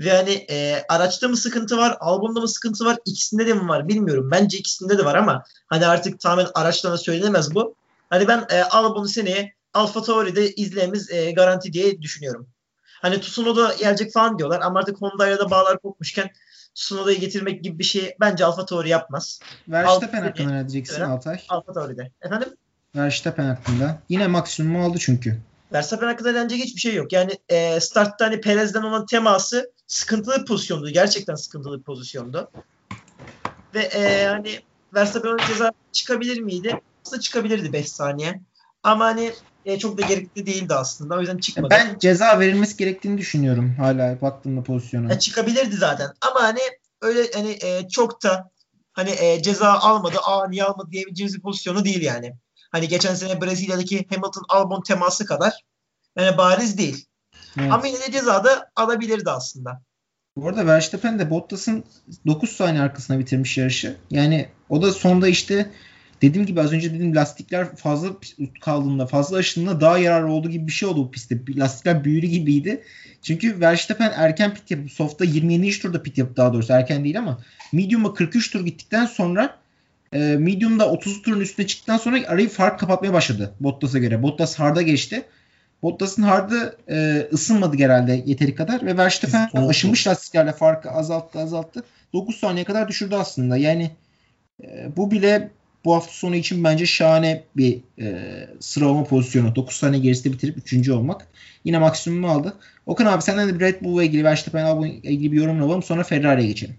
[0.00, 3.88] Ve hani e, araçta mı sıkıntı var, Albon'da mı sıkıntı var, ikisinde de mi var
[3.88, 4.30] bilmiyorum.
[4.30, 7.74] Bence ikisinde de var ama hani artık tamamen araçtan söylenemez bu.
[8.10, 12.46] Hani ben e, Albon'u seneye Alfa Tauri'de izleyemiz e, garanti diye düşünüyorum.
[13.02, 16.30] Hani Tsunoda gelecek falan diyorlar ama artık Honda'ya da bağlar kopmuşken
[16.74, 19.40] Tsunoda'yı getirmek gibi bir şey bence Alfa Tauri yapmaz.
[19.68, 21.02] Verstappen hakkında ne diyeceksin.
[21.02, 21.40] Altay?
[21.48, 22.10] Alfa Tauri'de.
[22.22, 22.48] Efendim?
[22.96, 23.98] Verstappen hakkında.
[24.08, 25.36] Yine maksimumu aldı çünkü.
[25.72, 27.12] Verstappen hakkında denecek hiçbir şey yok.
[27.12, 30.90] Yani e, startta hani Perez'den olan teması sıkıntılı bir pozisyondu.
[30.90, 32.50] Gerçekten sıkıntılı bir pozisyondu.
[33.74, 34.60] Ve e, hani
[34.94, 36.80] Verstappen ceza çıkabilir miydi?
[37.06, 38.40] Aslında çıkabilirdi 5 saniye.
[38.82, 39.32] Ama hani
[39.64, 41.14] e, çok da gerekli değildi aslında.
[41.16, 41.68] O yüzden çıkmadı.
[41.70, 45.12] Ben ceza verilmesi gerektiğini düşünüyorum hala baktığımda pozisyona.
[45.12, 46.08] Ya çıkabilirdi zaten.
[46.20, 46.60] Ama hani
[47.02, 48.50] öyle hani e, çok da
[48.92, 52.36] hani e, ceza almadı, aa niye almadı diyebileceğimiz bir pozisyonu değil yani.
[52.72, 55.64] Hani geçen sene Brezilya'daki Hamilton Albon teması kadar
[56.18, 57.06] yani bariz değil.
[57.58, 57.72] Evet.
[57.72, 59.82] Ama yine ceza da alabilirdi aslında.
[60.36, 61.84] Bu arada Verstappen de Bottas'ın
[62.26, 63.96] 9 saniye arkasına bitirmiş yarışı.
[64.10, 65.70] Yani o da sonda işte
[66.22, 68.08] dediğim gibi az önce dedim lastikler fazla
[68.60, 71.40] kaldığında fazla aşındığında daha yararlı olduğu gibi bir şey oldu bu pistte.
[71.56, 72.82] Lastikler büyülü gibiydi.
[73.22, 75.80] Çünkü Verstappen erken pit yapıp softta 27.
[75.80, 77.38] turda pit yapıp daha doğrusu erken değil ama
[77.72, 79.56] medium'a 43 tur gittikten sonra
[80.12, 84.22] e, medium'da 30 turun üstüne çıktıktan sonra arayı fark kapatmaya başladı Bottas'a göre.
[84.22, 85.24] Bottas hard'a geçti.
[85.82, 91.84] Bottas'ın hard'ı e, ısınmadı herhalde yeteri kadar ve Verstappen aşınmış lastiklerle farkı azalttı azalttı.
[92.12, 93.56] 9 saniye kadar düşürdü aslında.
[93.56, 93.90] Yani
[94.62, 95.50] e, bu bile
[95.84, 98.18] bu hafta sonu için bence şahane bir e,
[98.60, 99.56] sıralama pozisyonu.
[99.56, 100.88] 9 saniye gerisinde bitirip 3.
[100.88, 101.26] olmak.
[101.64, 102.54] Yine maksimumu aldı.
[102.86, 105.82] Okan abi senden de Red Bull'la ilgili Verstappen ile ilgili bir yorum alalım.
[105.82, 106.76] Sonra Ferrari'ye geçelim.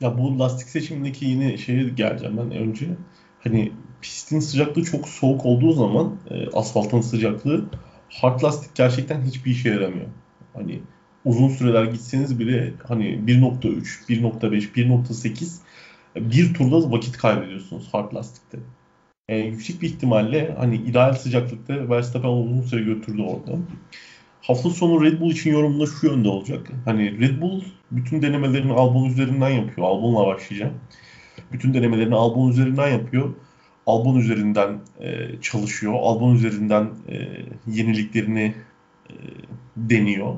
[0.00, 2.86] Ya bu lastik seçimindeki yine şeye geleceğim ben önce.
[3.40, 7.64] Hani pistin sıcaklığı çok soğuk olduğu zaman e, asfaltın sıcaklığı
[8.10, 10.06] hard lastik gerçekten hiçbir işe yaramıyor.
[10.54, 10.80] Hani
[11.24, 15.60] uzun süreler gitseniz bile hani 1.3, 1.5, 1.8
[16.16, 18.58] bir turda vakit kaybediyorsunuz hard lastikte.
[19.28, 23.58] Yani yüksek bir ihtimalle hani ideal sıcaklıkta Verstappen uzun süre götürdü orada.
[24.42, 26.70] Hafta sonu Red Bull için yorumda şu yönde olacak.
[26.84, 29.86] Hani Red Bull bütün denemelerini Albon üzerinden yapıyor.
[29.86, 30.74] Albon'la başlayacağım.
[31.52, 33.34] Bütün denemelerini Albon üzerinden yapıyor.
[33.86, 35.94] Albon üzerinden e, çalışıyor.
[36.00, 37.16] Albon üzerinden e,
[37.66, 38.54] yeniliklerini
[39.10, 39.14] e,
[39.76, 40.34] deniyor.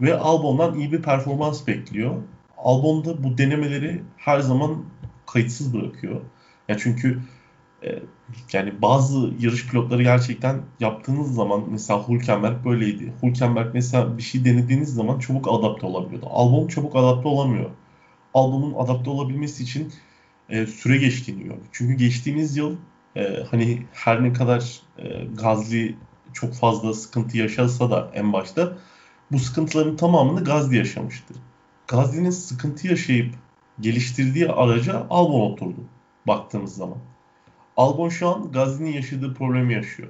[0.00, 2.14] Ve Albon'dan iyi bir performans bekliyor.
[2.58, 4.84] Albon da bu denemeleri her zaman
[5.26, 6.20] kayıtsız bırakıyor.
[6.68, 7.20] Ya çünkü
[7.84, 7.98] e,
[8.52, 13.12] yani bazı yarış pilotları gerçekten yaptığınız zaman mesela Hülkenberg böyleydi.
[13.22, 16.26] Hülkenberg mesela bir şey denediğiniz zaman çabuk adapte olabiliyordu.
[16.30, 17.70] Albon çabuk adapte olamıyor.
[18.34, 19.92] Albon'un adapte olabilmesi için
[20.52, 22.76] e, süre geçtiğini Çünkü geçtiğimiz yıl
[23.16, 25.96] e, hani her ne kadar e, Gazli
[26.32, 28.76] çok fazla sıkıntı yaşasa da en başta
[29.32, 31.34] bu sıkıntıların tamamını Gazli yaşamıştı.
[31.88, 33.34] Gazli'nin sıkıntı yaşayıp
[33.80, 35.80] geliştirdiği araca Albon oturdu
[36.26, 36.98] baktığımız zaman.
[37.76, 40.08] Albon şu an Gazli'nin yaşadığı problemi yaşıyor.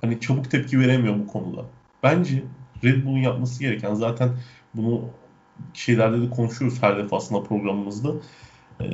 [0.00, 1.64] Hani çabuk tepki veremiyor bu konuda.
[2.02, 2.42] Bence
[2.84, 4.30] Red Bull'un yapması gereken zaten
[4.74, 5.04] bunu
[5.74, 8.12] şeylerde de konuşuyoruz her defasında programımızda.
[8.80, 8.86] Ee,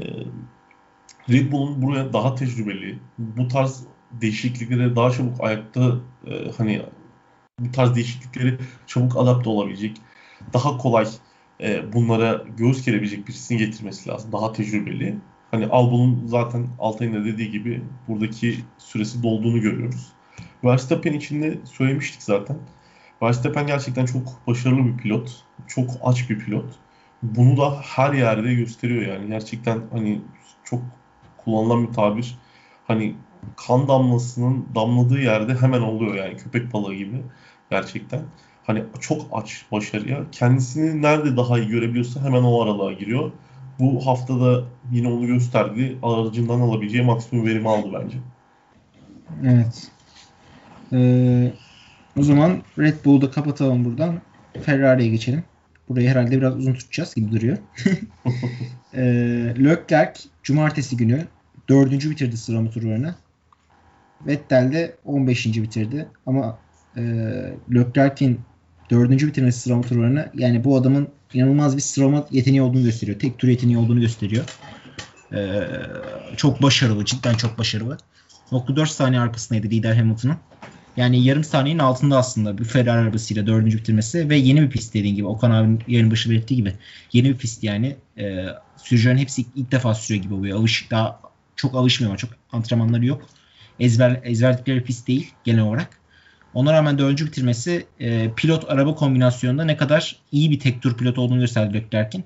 [1.31, 6.83] Red Bull'un buraya daha tecrübeli, bu tarz değişikliklere daha çabuk ayakta e, hani
[7.61, 9.97] bu tarz değişiklikleri çabuk adapte olabilecek,
[10.53, 11.07] daha kolay
[11.61, 14.33] e, bunlara göğüs gerebilecek birisini getirmesi lazım.
[14.33, 15.17] Daha tecrübeli.
[15.51, 20.13] Hani Albon'un zaten Altay'ın da dediği gibi buradaki süresi dolduğunu görüyoruz.
[20.65, 22.57] Verstappen için de söylemiştik zaten.
[23.23, 25.45] Verstappen gerçekten çok başarılı bir pilot.
[25.67, 26.75] Çok aç bir pilot.
[27.23, 29.29] Bunu da her yerde gösteriyor yani.
[29.29, 30.21] Gerçekten hani
[30.65, 30.83] çok
[31.47, 32.39] kullanılan bir tabir.
[32.87, 33.15] Hani
[33.57, 37.23] kan damlasının damladığı yerde hemen oluyor yani köpek balığı gibi
[37.71, 38.21] gerçekten
[38.65, 40.25] hani çok aç başarıya.
[40.33, 43.33] Kendisini nerede daha iyi görebiliyorsa hemen o aralığa giriyor.
[43.81, 45.99] Bu haftada yine onu gösterdi.
[46.03, 48.19] Aracından alabileceği maksimum verimi aldı bence.
[49.45, 49.91] Evet.
[50.93, 51.53] Ee,
[52.19, 54.21] o zaman Red Bull'da kapatalım buradan.
[54.63, 55.45] Ferrari'ye geçelim.
[55.89, 57.59] Burayı herhalde biraz uzun tutacağız gibi duruyor.
[58.95, 59.03] ee,
[59.59, 61.27] Leclerc cumartesi günü
[61.69, 63.15] dördüncü bitirdi sıralama turlarını.
[64.27, 65.47] Vettel de 15.
[65.47, 66.09] bitirdi.
[66.27, 66.59] Ama
[66.97, 67.03] e,
[67.75, 68.41] Leclerc'in
[68.91, 73.19] dördüncü bitirmesi sıralama turlarını yani bu adamın inanılmaz bir sıralama yeteneği olduğunu gösteriyor.
[73.19, 74.45] Tek tur yeteneği olduğunu gösteriyor.
[75.33, 75.61] Ee,
[76.37, 77.05] çok başarılı.
[77.05, 77.99] Cidden çok başarılı.
[78.77, 80.37] 4 saniye arkasındaydı lider Hamilton'ın.
[80.97, 85.15] Yani yarım saniyenin altında aslında bir Ferrari arabasıyla dördüncü bitirmesi ve yeni bir pist dediğin
[85.15, 85.27] gibi.
[85.27, 86.73] Okan abinin yarın başı belirttiği gibi.
[87.13, 87.97] Yeni bir pist yani.
[88.19, 90.59] E, sürücülerin hepsi ilk, ilk defa sürüyor gibi oluyor.
[90.59, 91.21] Alış, daha
[91.57, 93.23] çok alışmıyor ama çok antrenmanları yok.
[93.81, 96.01] Ezber, ezberledikleri pist değil genel olarak.
[96.55, 101.19] Ona rağmen dördüncü bitirmesi e, pilot araba kombinasyonunda ne kadar iyi bir tek tur pilot
[101.19, 102.25] olduğunu gösterdi Leclerc'in.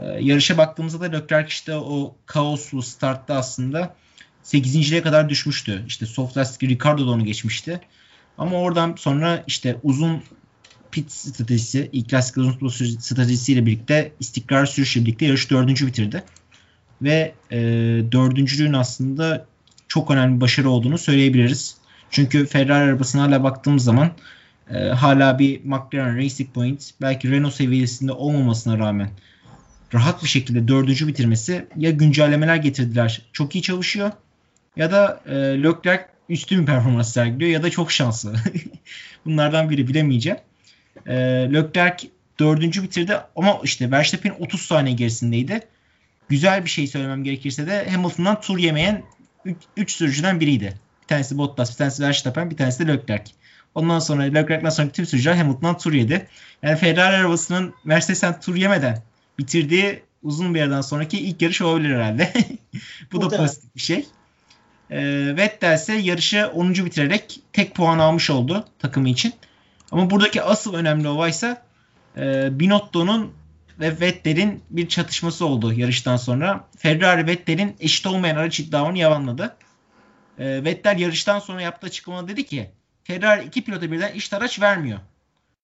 [0.00, 3.96] E, yarışa baktığımızda da Leclerc işte o kaoslu startta aslında
[4.44, 5.84] 8.liğe kadar düşmüştü.
[5.86, 7.80] İşte soft lastik Ricardo da onu geçmişti.
[8.38, 10.22] Ama oradan sonra işte uzun
[10.90, 16.22] pit stratejisi, ilk lastik uzun stratejisiyle birlikte istikrar sürüşle birlikte yarış dördüncü bitirdi.
[17.02, 17.58] Ve e,
[18.12, 19.46] dördüncülüğün aslında
[19.88, 21.76] çok önemli bir başarı olduğunu söyleyebiliriz.
[22.10, 24.10] Çünkü Ferrari arabasına hala baktığımız zaman
[24.70, 29.10] e, hala bir McLaren Racing Point belki Renault seviyesinde olmamasına rağmen
[29.94, 34.10] rahat bir şekilde dördüncü bitirmesi ya güncellemeler getirdiler çok iyi çalışıyor
[34.76, 38.34] ya da e, Leclerc üstün bir performans sergiliyor ya da çok şanslı.
[39.24, 40.38] Bunlardan biri bilemeyeceğim.
[41.06, 41.14] E,
[41.52, 45.60] Leclerc dördüncü bitirdi ama işte Verstappen 30 saniye gerisindeydi.
[46.28, 49.02] Güzel bir şey söylemem gerekirse de Hamilton'dan tur yemeyen
[49.76, 50.80] 3 sürücüden biriydi.
[51.02, 53.32] Bir tanesi Bottas, bir tanesi Verstappen, bir tanesi de Leclerc.
[53.74, 56.28] Ondan sonra Leclerc'den sonra tüm sürücüler Hamilton'dan tur yedi.
[56.62, 59.02] Yani Ferrari arabasının Mercedes'ten tur yemeden
[59.38, 62.32] bitirdiği uzun bir yerden sonraki ilk yarış olabilir herhalde.
[63.12, 64.06] Bu da pozitif bir şey.
[64.90, 64.98] E,
[65.36, 66.74] Vettel ise yarışı 10.
[66.74, 69.32] bitirerek tek puan almış oldu takımı için.
[69.90, 71.62] Ama buradaki asıl önemli olay ise
[72.16, 73.32] e, Binotto'nun
[73.80, 76.68] ve Vettel'in bir çatışması oldu yarıştan sonra.
[76.78, 79.56] Ferrari Vettel'in eşit olmayan araç iddiamını yalanladı.
[80.38, 82.70] E, Vettel yarıştan sonra yaptığı açıklamada dedi ki
[83.04, 84.98] Ferrari iki pilota birden eşit araç vermiyor.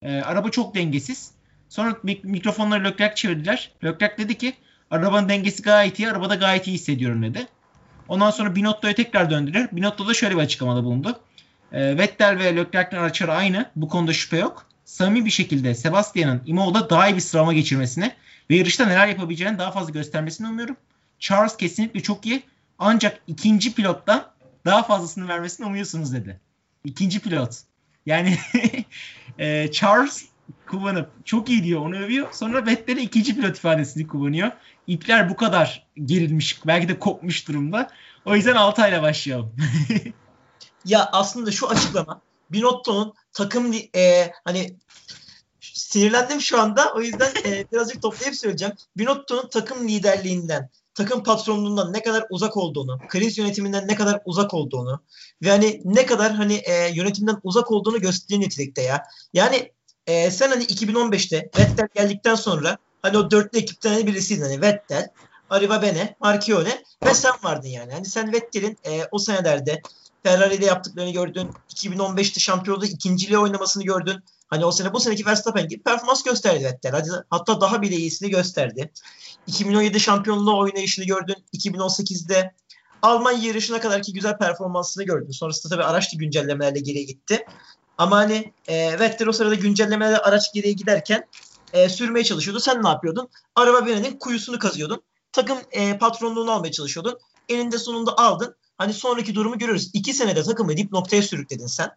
[0.02, 1.30] E, araba çok dengesiz.
[1.68, 3.72] Sonra mikrofonları Leclerc çevirdiler.
[3.84, 4.54] Leclerc dedi ki
[4.90, 7.46] arabanın dengesi gayet iyi, arabada gayet iyi hissediyorum dedi.
[8.08, 9.68] Ondan sonra Binotto'ya tekrar döndüler.
[9.72, 11.20] Binotto da şöyle bir açıklamada bulundu.
[11.72, 13.70] E, Vettel ve Leclerc'in araçları aynı.
[13.76, 14.66] Bu konuda şüphe yok.
[14.92, 18.12] Samimi bir şekilde Sebastian'ın Imola'da daha iyi bir sıralama geçirmesini
[18.50, 20.76] ve yarışta neler yapabileceğini daha fazla göstermesini umuyorum.
[21.18, 22.42] Charles kesinlikle çok iyi.
[22.78, 26.40] Ancak ikinci pilotta daha fazlasını vermesini umuyorsunuz dedi.
[26.84, 27.56] İkinci pilot.
[28.06, 28.38] Yani
[29.38, 30.24] e, Charles
[30.66, 32.32] kullanıp çok iyi diyor onu övüyor.
[32.32, 34.50] Sonra Vettel'e ikinci pilot ifadesini kullanıyor.
[34.86, 37.90] İpler bu kadar gerilmiş belki de kopmuş durumda.
[38.24, 39.56] O yüzden Altay'la başlayalım.
[40.84, 42.20] ya aslında şu açıklama
[42.52, 44.76] Binotto'nun takım e, hani
[45.60, 46.92] sinirlendim şu anda.
[46.96, 48.74] O yüzden e, birazcık toplayıp söyleyeceğim.
[48.96, 55.00] Binotto'nun takım liderliğinden, takım patronluğundan ne kadar uzak olduğunu, kriz yönetiminden ne kadar uzak olduğunu
[55.42, 59.02] ve hani ne kadar hani e, yönetimden uzak olduğunu gösterdiği nitelikte ya.
[59.32, 59.72] Yani
[60.06, 65.08] e, sen hani 2015'te Vettel geldikten sonra hani o dörtlü ekipten birisiydin hani Vettel,
[65.50, 67.92] Arriva Bene, Marchione ve sen vardın yani.
[67.92, 69.82] Hani sen Vettel'in e, o senelerde
[70.22, 71.50] Ferrari'de yaptıklarını gördün.
[71.74, 74.24] 2015'te şampiyonluğu ikinciliği oynamasını gördün.
[74.46, 77.04] Hani o sene bu seneki Verstappen gibi performans gösterdi Vettel.
[77.30, 78.92] Hatta daha bile iyisini gösterdi.
[79.46, 81.36] 2017 şampiyonluğu oynayışını gördün.
[81.54, 82.54] 2018'de
[83.02, 85.30] Almanya yarışına kadarki güzel performansını gördün.
[85.30, 87.46] Sonrasında tabii araç da güncellemelerle geriye gitti.
[87.98, 91.28] Ama hani e, Vettel o sırada güncellemelerle araç geriye giderken
[91.72, 92.60] e, sürmeye çalışıyordu.
[92.60, 93.28] Sen ne yapıyordun?
[93.54, 95.02] Araba birinin kuyusunu kazıyordun.
[95.32, 97.18] Takım e, patronluğunu almaya çalışıyordun.
[97.48, 98.56] Elinde sonunda aldın.
[98.82, 99.90] Hani sonraki durumu görürüz.
[99.92, 101.90] İki senede takımı dip noktaya sürükledin sen.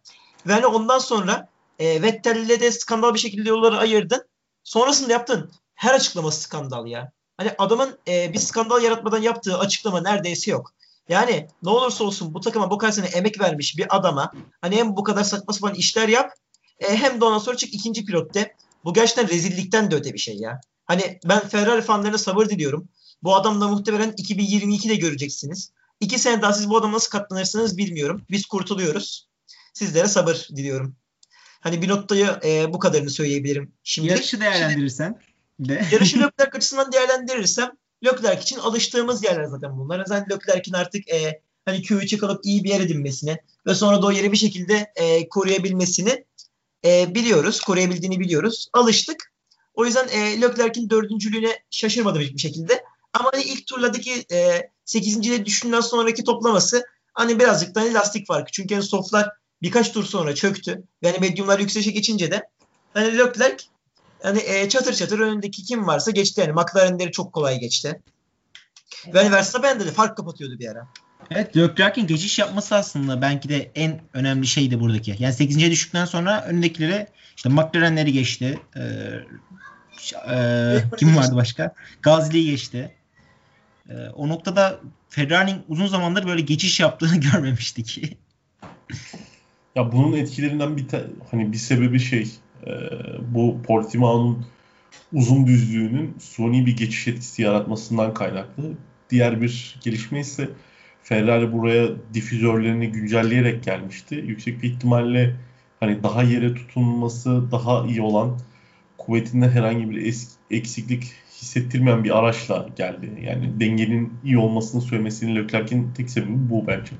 [0.47, 1.47] Ve hani ondan sonra
[1.79, 4.27] e, Vettel'le de skandal bir şekilde yolları ayırdın.
[4.63, 5.51] Sonrasında yaptın.
[5.75, 7.11] Her açıklaması skandal ya.
[7.37, 10.73] Hani adamın e, bir skandal yaratmadan yaptığı açıklama neredeyse yok.
[11.09, 14.95] Yani ne olursa olsun bu takıma bu kadar sene emek vermiş bir adama hani hem
[14.95, 16.31] bu kadar saçma sapan işler yap
[16.79, 18.55] e, hem de ondan sonra çık ikinci pilotte.
[18.83, 20.61] Bu gerçekten rezillikten de öte bir şey ya.
[20.85, 22.89] Hani ben Ferrari fanlarına sabır diliyorum.
[23.23, 25.71] Bu adamla muhtemelen 2022'de göreceksiniz.
[26.05, 28.25] İki sene daha siz bu adamı nasıl katlanırsınız bilmiyorum.
[28.29, 29.27] Biz kurtuluyoruz.
[29.73, 30.95] Sizlere sabır diliyorum.
[31.61, 33.71] Hani bir noktayı e, bu kadarını söyleyebilirim.
[33.83, 35.21] Şimdi yarışı değerlendirirsen
[35.59, 35.85] de.
[35.91, 37.71] yarışı Leclerc açısından değerlendirirsem
[38.05, 40.05] Leclerc için alıştığımız yerler zaten bunlar.
[40.05, 43.37] Zaten Leclerc'in artık e, hani Q3'e kalıp iyi bir yer edinmesini
[43.67, 46.25] ve sonra da o yeri bir şekilde e, koruyabilmesini
[46.85, 47.61] e, biliyoruz.
[47.61, 48.69] Koruyabildiğini biliyoruz.
[48.73, 49.33] Alıştık.
[49.73, 52.83] O yüzden e, Leclerc'in dördüncülüğüne şaşırmadım hiçbir şekilde.
[53.13, 55.45] Ama hani ilk turlardaki e, 8.
[55.45, 58.51] düşünden sonraki toplaması hani birazcık da hani lastik farkı.
[58.51, 59.29] Çünkü hani softlar
[59.61, 60.83] birkaç tur sonra çöktü.
[61.01, 62.49] Yani medyumlar yükselişe geçince de
[62.93, 63.63] hani Leclerc
[64.23, 66.41] hani e, çatır çatır önündeki kim varsa geçti.
[66.41, 68.01] Yani McLaren'leri çok kolay geçti.
[69.13, 70.87] Ve hani Verstappen'de de fark kapatıyordu bir ara.
[71.31, 75.15] Evet Leclerc'in geçiş yapması aslında belki de en önemli şeydi buradaki.
[75.19, 75.71] Yani 8.
[75.71, 78.59] düşükten sonra önündekilere işte McLaren'leri geçti.
[78.75, 78.81] Ee,
[80.31, 81.73] e, kim vardı başka?
[82.01, 82.95] Gazli'yi geçti.
[83.89, 88.17] E, o noktada Ferrari'nin uzun zamandır böyle geçiş yaptığını görmemiştik.
[89.75, 90.85] ya bunun etkilerinden bir
[91.31, 92.29] hani bir sebebi şey
[92.67, 92.71] e,
[93.21, 94.45] bu Portimao'nun
[95.13, 98.71] uzun düzlüğünün suni bir geçiş etkisi yaratmasından kaynaklı.
[99.09, 100.49] Diğer bir gelişme ise
[101.03, 104.15] Ferrari buraya difüzörlerini güncelleyerek gelmişti.
[104.15, 105.35] Yüksek bir ihtimalle
[105.79, 108.39] hani daha yere tutunması daha iyi olan
[108.97, 110.15] kuvvetinde herhangi bir
[110.51, 111.11] eksiklik
[111.45, 113.11] hissettirmeyen bir araçla geldi.
[113.21, 116.91] Yani dengenin iyi olmasını söylemesinin Leclerc'in tek sebebi bu bence.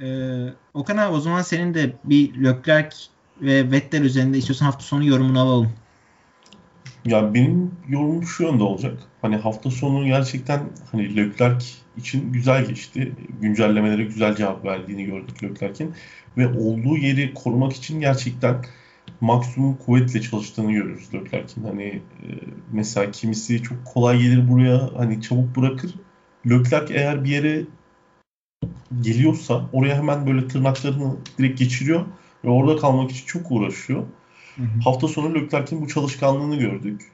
[0.00, 2.96] Ee, Okan abi o zaman senin de bir Leclerc
[3.40, 5.72] ve Vettel üzerinde istiyorsan hafta sonu yorumunu alalım.
[7.04, 8.98] Ya benim yorumum şu yönde olacak.
[9.22, 10.60] Hani hafta sonu gerçekten
[10.92, 11.66] hani Leclerc
[11.96, 13.12] için güzel geçti.
[13.40, 15.94] Güncellemelere güzel cevap verdiğini gördük Leclerc'in.
[16.36, 18.64] Ve olduğu yeri korumak için gerçekten
[19.22, 21.64] maksimum kuvvetle çalıştığını görüyoruz Leclerc'in.
[21.64, 22.28] Hani e,
[22.72, 25.94] mesela kimisi çok kolay gelir buraya hani çabuk bırakır.
[26.50, 27.62] Leclerc eğer bir yere
[29.00, 32.06] geliyorsa oraya hemen böyle tırnaklarını direkt geçiriyor
[32.44, 34.04] ve orada kalmak için çok uğraşıyor.
[34.56, 34.80] Hı hı.
[34.84, 37.12] Hafta sonu Leclerc'in bu çalışkanlığını gördük.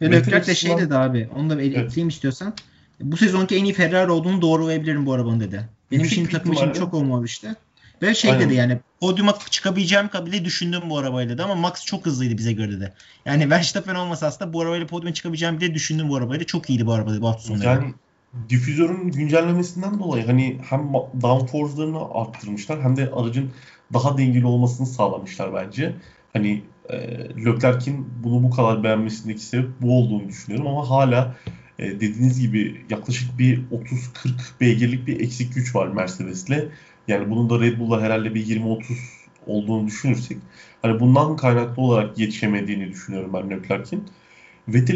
[0.00, 1.28] Ve Leclerc de şey dedi abi.
[1.36, 2.12] Onu da ekleyeyim evet.
[2.12, 2.54] istiyorsan.
[3.00, 5.68] Bu sezonki en iyi Ferrari olduğunu doğrulayabilirim bu arabanın dedi.
[5.90, 7.56] Benim için takım için çok olmamıştı.
[8.02, 8.46] Ve şey Aynen.
[8.46, 12.72] dedi yani podyuma çıkabileceğim bile düşündüm bu arabayla dedi ama Max çok hızlıydı bize göre
[12.72, 12.92] dedi.
[13.24, 16.46] Yani Verstappen olmasa aslında bu arabayla podyuma çıkabileceğim bile düşündüm bu arabayla.
[16.46, 17.64] Çok iyiydi bu araba bu hafta sonu.
[17.64, 17.94] Yani
[18.48, 23.50] difüzörün güncellemesinden dolayı hani hem downforce'larını arttırmışlar hem de aracın
[23.92, 25.94] daha dengeli olmasını sağlamışlar bence.
[26.32, 26.98] Hani e,
[27.44, 31.36] Leclerc'in bunu bu kadar beğenmesindeki sebep bu olduğunu düşünüyorum ama hala
[31.78, 33.70] e, dediğiniz gibi yaklaşık bir 30-40
[34.60, 36.68] beygirlik bir eksik güç var Mercedes'le.
[37.08, 38.82] Yani bunun da Red Bull'la herhalde bir 20-30
[39.46, 40.38] olduğunu düşünürsek
[40.82, 44.04] hani bundan kaynaklı olarak yetişemediğini düşünüyorum ben Leclerc'in.
[44.68, 44.94] Vettel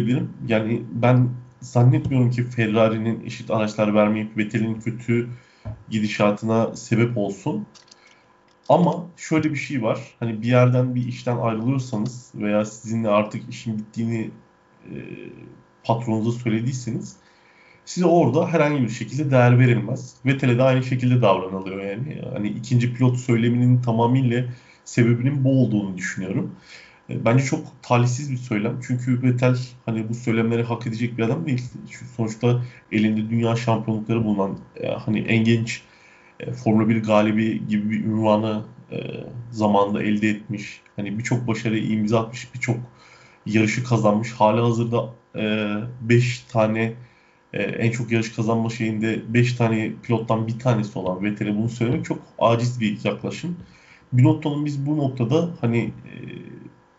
[0.00, 0.30] için.
[0.48, 1.28] Yani ben
[1.60, 5.28] zannetmiyorum ki Ferrari'nin eşit araçlar vermeyip Vettel'in kötü
[5.90, 7.66] gidişatına sebep olsun.
[8.68, 10.00] Ama şöyle bir şey var.
[10.20, 14.30] Hani bir yerden bir işten ayrılıyorsanız veya sizinle artık işin bittiğini
[14.84, 14.94] e,
[15.84, 17.16] patronunuza söylediyseniz
[17.86, 20.14] size orada herhangi bir şekilde değer verilmez.
[20.26, 22.22] Vettel'e de aynı şekilde davranılıyor yani.
[22.32, 24.44] Hani ikinci pilot söyleminin tamamıyla
[24.84, 26.54] sebebinin bu olduğunu düşünüyorum.
[27.10, 28.80] E, bence çok talihsiz bir söylem.
[28.86, 31.62] Çünkü Vettel hani bu söylemleri hak edecek bir adam değil.
[31.90, 35.82] Çünkü sonuçta elinde dünya şampiyonlukları bulunan e, hani en genç
[36.40, 38.62] e, Formula 1 galibi gibi bir ünvanı
[39.50, 40.80] zamanda elde etmiş.
[40.96, 42.76] Hani birçok başarı imza atmış, birçok
[43.46, 44.32] yarışı kazanmış.
[44.32, 45.14] Hala hazırda
[46.00, 46.92] 5 e, tane
[47.52, 52.04] e, en çok yarış kazanma şeyinde 5 tane pilottan bir tanesi olan Vettel'e bunu söylemek
[52.04, 53.56] çok aciz bir yaklaşım.
[54.12, 56.14] Binotto'nun biz bu noktada hani e,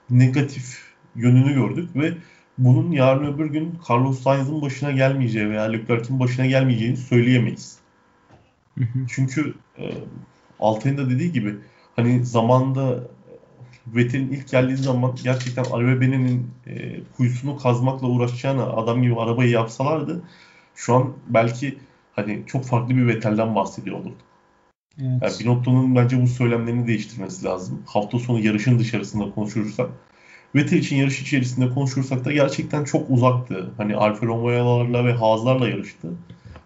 [0.10, 2.14] negatif yönünü gördük ve
[2.58, 7.80] bunun yarın öbür gün Carlos Sainz'ın başına gelmeyeceği veya Leclerc'in başına gelmeyeceğini söyleyemeyiz.
[9.08, 9.84] Çünkü e,
[10.60, 11.56] Altay'ın da dediği gibi
[11.96, 13.08] hani zamanda
[13.96, 20.24] Vettel'in ilk geldiği zaman gerçekten Arabebe'nin e, kuyusunu kazmakla uğraşacağına adam gibi arabayı yapsalardı
[20.78, 21.78] şu an belki
[22.12, 24.18] hani çok farklı bir Vettel'den bahsediyor olurduk.
[25.02, 25.22] Evet.
[25.22, 27.84] Yani Binotto'nun bence bu söylemlerini değiştirmesi lazım.
[27.86, 29.90] Hafta sonu yarışın dışarısında konuşursak.
[30.56, 33.72] Vettel için yarış içerisinde konuşursak da gerçekten çok uzaktı.
[33.78, 36.08] Hani Alfa Romeo'larla ve Haas'larla yarıştı.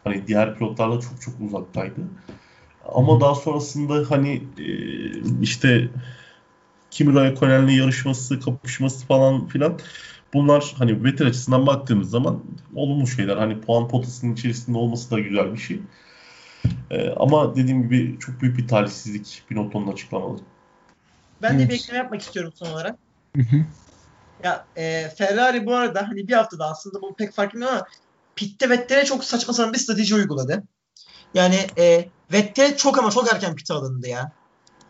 [0.04, 2.02] Hani diğer pilotlarla çok çok uzaktaydı.
[2.96, 4.68] Ama daha sonrasında hani e,
[5.42, 5.90] işte
[6.92, 9.80] Kimi Raikkonen'le yarışması, kapışması falan filan
[10.34, 12.44] bunlar hani Vettel açısından baktığımız zaman
[12.76, 13.38] olumlu şeyler.
[13.38, 15.82] Hani puan potasının içerisinde olması da güzel bir şey.
[16.92, 20.42] Ee, ama dediğim gibi çok büyük bir talihsizlik Binotto'nun açıklamaları.
[21.42, 23.00] Ben de bir ekleme yapmak istiyorum son olarak.
[24.44, 27.84] ya e, Ferrari bu arada hani bir haftada aslında bu pek farklı ama
[28.36, 30.64] pitte Vettel'e çok saçma sapan bir strateji uyguladı.
[31.34, 34.32] Yani e, Vettel çok ama çok erken pite alındı ya.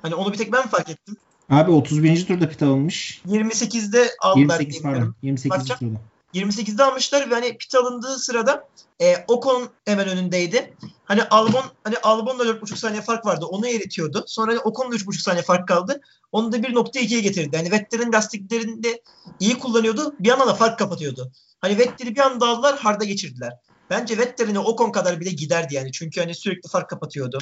[0.01, 1.15] Hani onu bir tek ben fark ettim?
[1.51, 2.27] Abi 31.
[2.27, 3.21] turda pit alınmış.
[3.27, 4.59] 28'de aldılar.
[4.59, 5.15] 28 pardon.
[5.21, 5.67] 28.
[5.67, 5.99] turda.
[6.33, 8.67] 28'de almışlar ve hani pit alındığı sırada
[9.01, 10.73] e, Ocon hemen önündeydi.
[11.05, 13.45] Hani Albon hani Albon'la 4,5 saniye fark vardı.
[13.45, 14.23] Onu eritiyordu.
[14.27, 16.01] Sonra hani Ocon'la 3,5 saniye fark kaldı.
[16.31, 17.57] Onu da 1.2'ye getirdi.
[17.57, 19.01] Hani Vettel'in lastiklerini de
[19.39, 20.15] iyi kullanıyordu.
[20.19, 21.31] Bir yandan da fark kapatıyordu.
[21.59, 23.53] Hani Vettel'i bir anda aldılar, harda geçirdiler.
[23.89, 25.91] Bence Vettel'in Ocon kadar bile giderdi yani.
[25.91, 27.37] Çünkü hani sürekli fark kapatıyordu.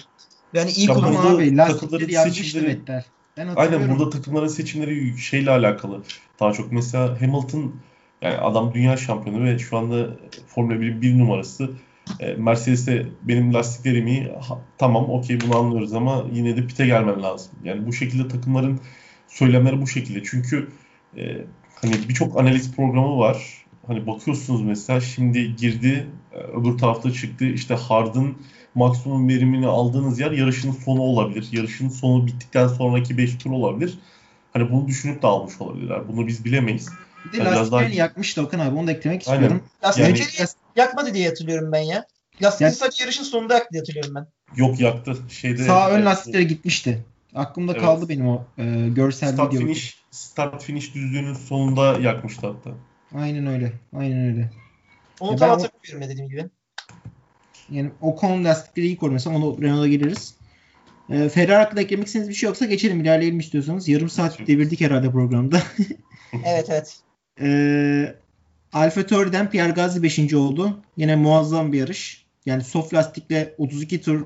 [0.53, 1.27] Yani iyi kullanıyordu.
[1.27, 3.03] Abi lastikleri yanmıştı Vettel.
[3.55, 6.03] Aynen burada takımların seçimleri şeyle alakalı.
[6.39, 7.75] Daha çok mesela Hamilton
[8.21, 10.09] yani adam dünya şampiyonu ve şu anda
[10.47, 11.69] Formula 1'in bir numarası.
[12.19, 14.31] E, Mercedes'te benim lastiklerim iyi.
[14.41, 17.51] Ha, tamam okey bunu anlıyoruz ama yine de pite gelmen lazım.
[17.63, 18.79] Yani bu şekilde takımların
[19.27, 20.23] söylemleri bu şekilde.
[20.23, 20.69] Çünkü
[21.17, 21.21] e,
[21.81, 23.65] hani birçok analiz programı var.
[23.89, 27.45] Hani bakıyorsunuz mesela şimdi girdi e, öbür tarafta çıktı.
[27.45, 28.37] İşte Hard'ın
[28.75, 31.47] maksimum verimini aldığınız yer yarışın sonu olabilir.
[31.51, 33.99] Yarışın sonu bittikten sonraki 5 tur olabilir.
[34.53, 36.07] Hani bunu düşünüp de almış olabilirler.
[36.07, 36.89] Bunu biz bilemeyiz.
[37.25, 37.97] Bir de yani lastiklerini daha...
[37.97, 38.75] yakmıştı Okan abi.
[38.75, 39.41] Onu da eklemek Aynen.
[39.41, 39.67] istiyorum.
[39.83, 40.49] Lastikleri yani...
[40.75, 42.05] yakmadı diye hatırlıyorum ben ya.
[42.41, 44.27] Lastikleri sadece yarışın sonunda yaktı diye hatırlıyorum ben.
[44.55, 45.17] Yok yaktı.
[45.29, 47.05] Şeyde, Sağ ön lastikleri gitmişti.
[47.35, 47.81] Aklımda evet.
[47.81, 49.61] kaldı benim o e, görsel start video.
[49.61, 52.69] Finish, start finish düzlüğünün sonunda yakmıştı hatta.
[53.15, 53.73] Aynen öyle.
[53.93, 54.49] Aynen öyle.
[55.19, 56.45] Onu tam hatırlamıyorum dediğim gibi.
[57.69, 59.11] Yani o konu lastikleri iyi koru.
[59.11, 60.35] Mesela onu Renault'a geliriz.
[61.09, 63.87] E, Ferrari hakkında eklemek istediğiniz bir şey yoksa geçelim ilerleyelim istiyorsanız.
[63.87, 65.61] Yarım saat devirdik herhalde programda.
[66.45, 66.99] evet evet.
[67.41, 68.15] E,
[68.73, 70.33] Alfa Tauri'den Pierre Gasly 5.
[70.33, 70.79] oldu.
[70.97, 72.25] Yine muazzam bir yarış.
[72.45, 74.25] Yani soft lastikle 32 tur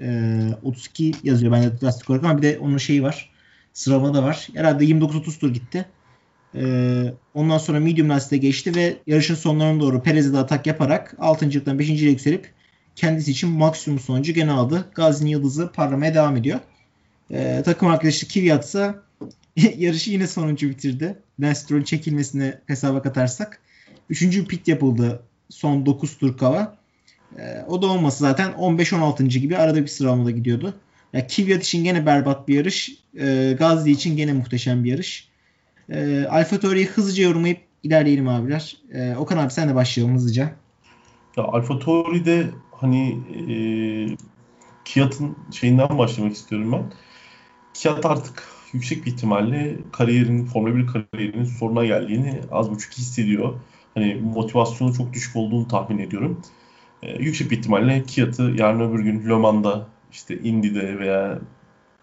[0.00, 3.30] e, 32 yazıyor bende lastik olarak ama bir de onun şeyi var.
[3.72, 4.48] Sıralama da var.
[4.54, 5.86] Herhalde 29-30 tur gitti.
[6.54, 6.64] E,
[7.34, 11.88] ondan sonra medium lastiğe geçti ve yarışın sonlarına doğru Perez'e de atak yaparak 6.lıktan 5.
[11.88, 12.52] yükselip
[12.96, 14.84] kendisi için maksimum sonucu gene aldı.
[14.94, 16.60] Gazi'nin yıldızı parlamaya devam ediyor.
[17.30, 18.94] E, takım arkadaşı Kvyat ise
[19.76, 21.18] yarışı yine sonuncu bitirdi.
[21.40, 23.60] Lance Stroll'ün çekilmesini hesaba katarsak.
[24.10, 26.76] Üçüncü pit yapıldı son 9 tur kava.
[27.38, 29.26] E, o da olması zaten 15-16.
[29.26, 30.74] gibi arada bir sıralamada gidiyordu.
[31.12, 32.92] Ya Kvyat için gene berbat bir yarış.
[33.20, 35.31] E, Gazli için gene muhteşem bir yarış.
[35.92, 38.76] E, Alfa Tauri'yi hızlıca yorumlayıp ilerleyelim abiler.
[38.92, 40.52] E, Okan abi sen de başlayalım hızlıca.
[41.36, 43.18] Ya Alfa Tauri'de hani
[43.50, 43.56] e,
[44.84, 46.92] Kiat'ın şeyinden başlamak istiyorum ben.
[47.74, 53.54] Kiat artık yüksek bir ihtimalle kariyerin, Formula 1 kariyerinin sonuna geldiğini az buçuk hissediyor.
[53.94, 56.40] Hani motivasyonu çok düşük olduğunu tahmin ediyorum.
[57.02, 61.38] Ee, yüksek bir ihtimalle Kiat'ı yarın öbür gün Le Mans'da, işte Indy'de veya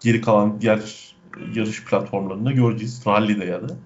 [0.00, 1.09] geri kalan diğer
[1.54, 3.02] yarış platformlarında göreceğiz.
[3.06, 3.76] Rally'de ya da.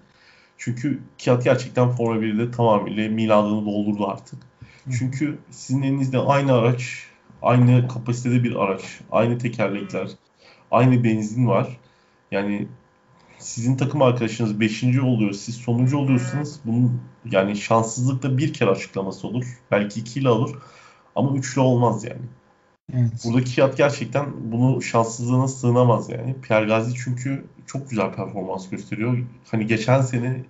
[0.58, 4.38] Çünkü Kiat gerçekten Formula 1'de tamamıyla miladını doldurdu artık.
[4.98, 7.06] Çünkü sizin elinizde aynı araç,
[7.42, 10.10] aynı kapasitede bir araç, aynı tekerlekler,
[10.70, 11.78] aynı benzin var.
[12.30, 12.68] Yani
[13.38, 14.84] sizin takım arkadaşınız 5.
[14.84, 16.60] oluyor, siz sonuncu oluyorsunuz.
[16.64, 19.44] Bunun yani şanssızlıkla bir kere açıklaması olur.
[19.70, 20.62] Belki ikiyle olur.
[21.16, 22.22] Ama üçlü olmaz yani.
[22.92, 23.24] Evet.
[23.24, 26.36] Buradaki Kiat gerçekten bunu şanssızlığına sığınamaz yani.
[26.42, 29.18] Pierre Gasly çünkü çok güzel performans gösteriyor.
[29.50, 30.44] Hani geçen sene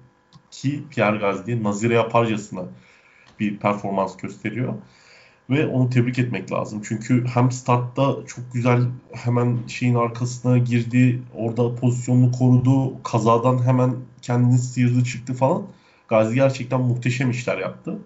[0.51, 2.63] ki Pierre Gasly nazire yaparcasına
[3.41, 4.75] bir performans gösteriyor.
[5.51, 6.83] Ve onu tebrik etmek lazım.
[6.85, 8.83] Çünkü hem startta çok güzel
[9.13, 11.23] hemen şeyin arkasına girdi.
[11.35, 13.03] Orada pozisyonunu korudu.
[13.03, 15.63] Kazadan hemen kendini sıyırdı çıktı falan.
[16.09, 17.99] Gazi gerçekten muhteşem işler yaptı.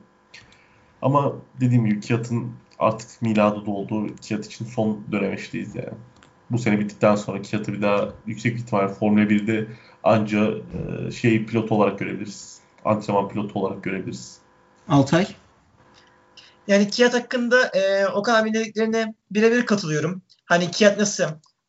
[1.03, 4.17] Ama dediğim gibi Kiat'ın artık miladı doldu.
[4.17, 5.95] Kiat için son dönemeçteyiz yani.
[6.51, 9.67] Bu sene bittikten sonra Kiat'ı bir daha yüksek bir ihtimalle Formula 1'de
[10.05, 12.61] anca e, şey pilot olarak görebiliriz.
[12.85, 14.39] Antrenman pilotu olarak görebiliriz.
[14.89, 15.27] Altay?
[16.67, 20.23] Yani Kiat hakkında e, Okan abinin dediklerine birebir katılıyorum.
[20.45, 21.25] Hani Kiat nasıl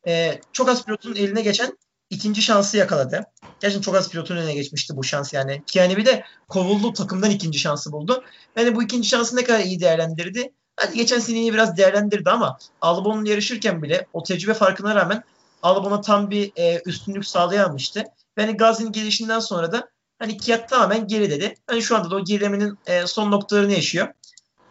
[0.06, 1.78] e, çok az pilotun eline geçen
[2.10, 3.24] ikinci şansı yakaladı.
[3.60, 5.62] Gerçekten çok az pilotun önüne geçmişti bu şans yani.
[5.66, 8.24] Ki yani bir de kovuldu takımdan ikinci şansı buldu.
[8.56, 10.52] Yani bu ikinci şansı ne kadar iyi değerlendirdi.
[10.80, 15.22] Hadi geçen seneyi biraz değerlendirdi ama Albon'un yarışırken bile o tecrübe farkına rağmen
[15.62, 18.04] Albon'a tam bir e, üstünlük sağlayamamıştı.
[18.36, 21.54] Yani Gazi'nin gelişinden sonra da hani Kiat tamamen geri dedi.
[21.66, 24.08] Hani şu anda da o gerilemenin e, son noktalarını yaşıyor.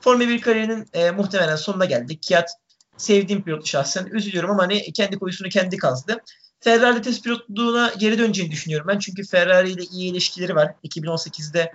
[0.02, 2.24] Formula 1 kariyerinin e, muhtemelen sonuna geldik.
[2.24, 2.50] Kiat
[2.98, 4.06] sevdiğim pilot şahsen.
[4.06, 6.18] Üzülüyorum ama hani kendi koyusunu kendi kazdı.
[6.60, 9.00] Ferrari test pilotluğuna geri döneceğini düşünüyorum ben.
[9.00, 10.74] Çünkü Ferrari ile iyi ilişkileri var.
[10.84, 11.72] 2018'de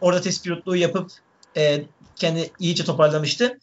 [0.00, 1.10] orada test pilotluğu yapıp
[1.56, 1.84] e,
[2.16, 3.58] kendi iyice toparlamıştı.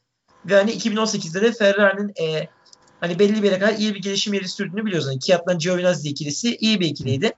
[0.45, 2.47] Ve hani 2018'de de Ferrari'nin e,
[2.99, 5.07] hani belli bir yere kadar iyi bir gelişim yeri sürdüğünü biliyoruz.
[5.07, 7.31] Yani Kiat'la Giovinazzi ikilisi iyi bir ikiliydi.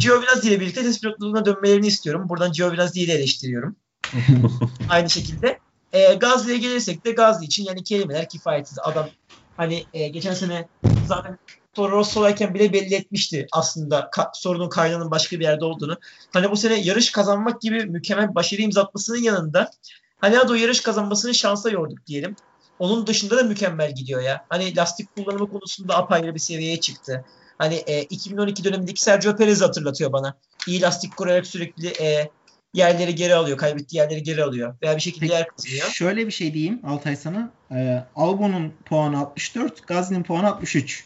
[0.00, 2.28] Giovinazzi ile birlikte test pilotluğuna dönmelerini istiyorum.
[2.28, 3.76] Buradan Giovinazzi'yi de eleştiriyorum.
[4.88, 5.60] Aynı şekilde.
[5.92, 8.78] E, Gazli'ye gelirsek de Gazli için yani kelimeler kifayetsiz.
[8.84, 9.10] Adam
[9.56, 10.68] hani e, geçen sene
[11.06, 11.38] zaten
[11.74, 15.98] Toro Rosso'dayken bile belli etmişti aslında ka- sorunun kaynağının başka bir yerde olduğunu.
[16.32, 19.70] Hani bu sene yarış kazanmak gibi mükemmel başarı imzatmasının yanında
[20.18, 22.36] hani o yarış kazanmasını şansa yorduk diyelim.
[22.78, 24.46] Onun dışında da mükemmel gidiyor ya.
[24.48, 27.24] Hani lastik kullanımı konusunda apayrı bir seviyeye çıktı.
[27.58, 30.34] Hani e, 2012 dönemindeki Sergio Perez hatırlatıyor bana.
[30.66, 32.30] İyi lastik kurarak sürekli e,
[32.74, 33.58] yerleri geri alıyor.
[33.58, 34.74] Kaybettiği yerleri geri alıyor.
[34.82, 35.86] Veya bir şekilde Peki, yer kazanıyor.
[35.88, 37.50] Şöyle bir şey diyeyim Altay sana.
[37.70, 41.04] E, Albon'un puanı 64, Gazli'nin puanı 63.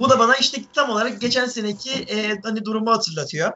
[0.00, 3.52] Bu da bana işte tam olarak geçen seneki e, hani durumu hatırlatıyor.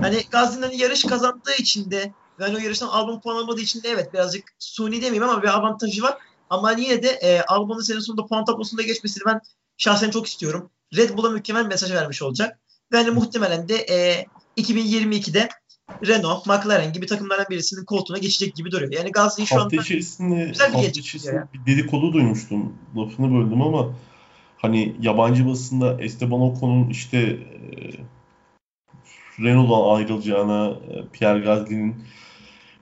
[0.00, 3.88] Hani Gazli'nin hani yarış kazandığı için de yani o yarıştan Albon puan almadığı için de
[3.88, 6.18] evet birazcık suni demeyeyim ama bir avantajı var.
[6.50, 9.40] Ama yine de e, Albon'un sene sonunda puan tablosunda geçmesini ben
[9.76, 10.70] şahsen çok istiyorum.
[10.96, 12.58] Red Bull'a mükemmel mesaj vermiş olacak.
[12.92, 14.26] Ve hani muhtemelen de e,
[14.56, 15.48] 2022'de
[16.06, 18.92] Renault, McLaren gibi takımlardan birisinin koltuğuna geçecek gibi duruyor.
[18.92, 22.76] Yani Gasly şu anda içerisinde, güzel bir hafta içerisinde bir dedikodu duymuştum.
[22.96, 23.94] Lafını böldüm ama
[24.56, 27.40] hani yabancı basında Esteban Ocon'un işte e,
[29.40, 32.04] Renault'dan ayrılacağına, e, Pierre Gasly'nin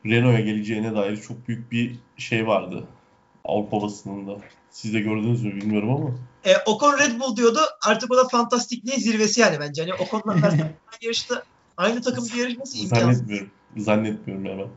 [0.07, 2.85] Renault'a geleceğine dair çok büyük bir şey vardı
[3.45, 4.37] Avrupa basınında.
[4.71, 6.11] Siz de gördünüz mü bilmiyorum ama.
[6.45, 7.59] E, Ocon Red Bull diyordu.
[7.87, 9.83] Artık o da fantastikliğin zirvesi yani bence.
[9.83, 11.43] Hani Ocon'la Verstappen yarışta
[11.77, 13.07] aynı takımda yarışması imkansız.
[13.07, 13.51] Zannetmiyorum.
[13.77, 14.69] Zannetmiyorum ya ben.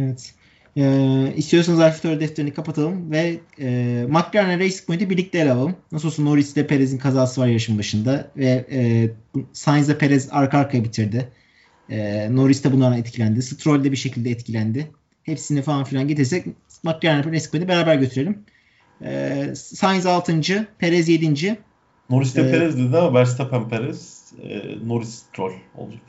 [0.00, 0.34] Evet.
[0.76, 5.76] Ee, istiyorsanız Alfa defterini kapatalım ve e, McLaren Racing Point'i birlikte ele alalım.
[5.92, 9.10] Nasıl olsa Norris ile Perez'in kazası var yarışın başında ve e,
[9.52, 11.32] Sainz ile Perez arka arkaya bitirdi.
[11.92, 13.42] E, Norris de bunlardan etkilendi.
[13.42, 14.90] Stroll de bir şekilde etkilendi.
[15.22, 16.46] Hepsini falan filan getirsek
[16.82, 18.38] McLaren Racing Point'i beraber götürelim.
[19.04, 20.40] E, Sainz 6.
[20.78, 21.58] Perez 7.
[22.10, 26.00] Norris de Ee, Perez dedi ama Verstappen Perez, e, Norris Stroll olacak.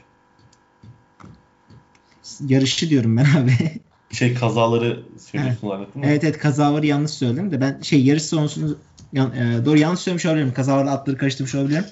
[2.47, 3.51] Yarışı diyorum ben abi.
[4.11, 6.01] Şey kazaları söylüyorsun zannettim.
[6.01, 6.07] mi?
[6.07, 8.75] evet evet kazaları yanlış söyledim de ben şey yarış sonrasını
[9.13, 10.53] yan- e, doğru yanlış söylemiş olabilirim.
[10.53, 11.85] Kazalarla atları karıştırmış olabilirim.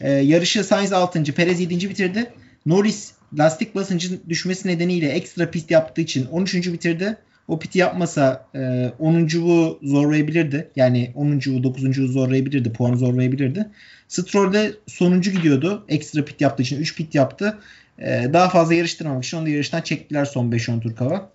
[0.00, 1.24] E, yarışı Sainz 6.
[1.24, 1.88] Perez 7.
[1.90, 2.30] bitirdi.
[2.66, 6.54] Norris lastik basıncın düşmesi nedeniyle ekstra pist yaptığı için 13.
[6.72, 7.16] bitirdi.
[7.48, 10.70] O piti yapmasa e, 10.wu zorlayabilirdi.
[10.76, 12.72] Yani 10.wu 9.wu zorlayabilirdi.
[12.72, 13.70] Puanı zorlayabilirdi.
[14.08, 15.84] Stroll de sonuncu gidiyordu.
[15.88, 17.58] Ekstra pit yaptığı için 3 pit yaptı.
[17.98, 21.30] E, daha fazla yarıştırmamak için onu da yarıştan çektiler son 5-10 tur kala.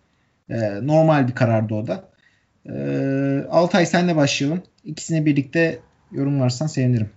[0.50, 2.10] E, normal bir karardı o da.
[2.70, 2.74] E,
[3.50, 4.64] Altay senle başlayalım.
[4.84, 5.80] İkisini birlikte
[6.12, 7.10] yorumlarsan sevinirim.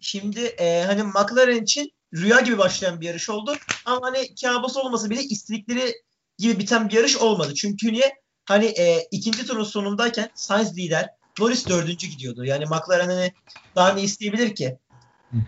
[0.00, 3.56] Şimdi e, hani McLaren için rüya gibi başlayan bir yarış oldu.
[3.84, 5.94] Ama hani kabus olmasa bile istedikleri
[6.38, 7.54] gibi biten bir yarış olmadı.
[7.54, 8.14] Çünkü niye?
[8.44, 12.44] Hani e, ikinci turun sonundayken Sainz lider, Norris dördüncü gidiyordu.
[12.44, 13.32] Yani McLaren hani
[13.76, 14.78] daha ne isteyebilir ki?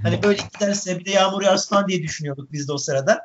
[0.02, 3.20] Hani böyle giderse bir de yağmur yağarsa falan diye düşünüyorduk biz de o sırada.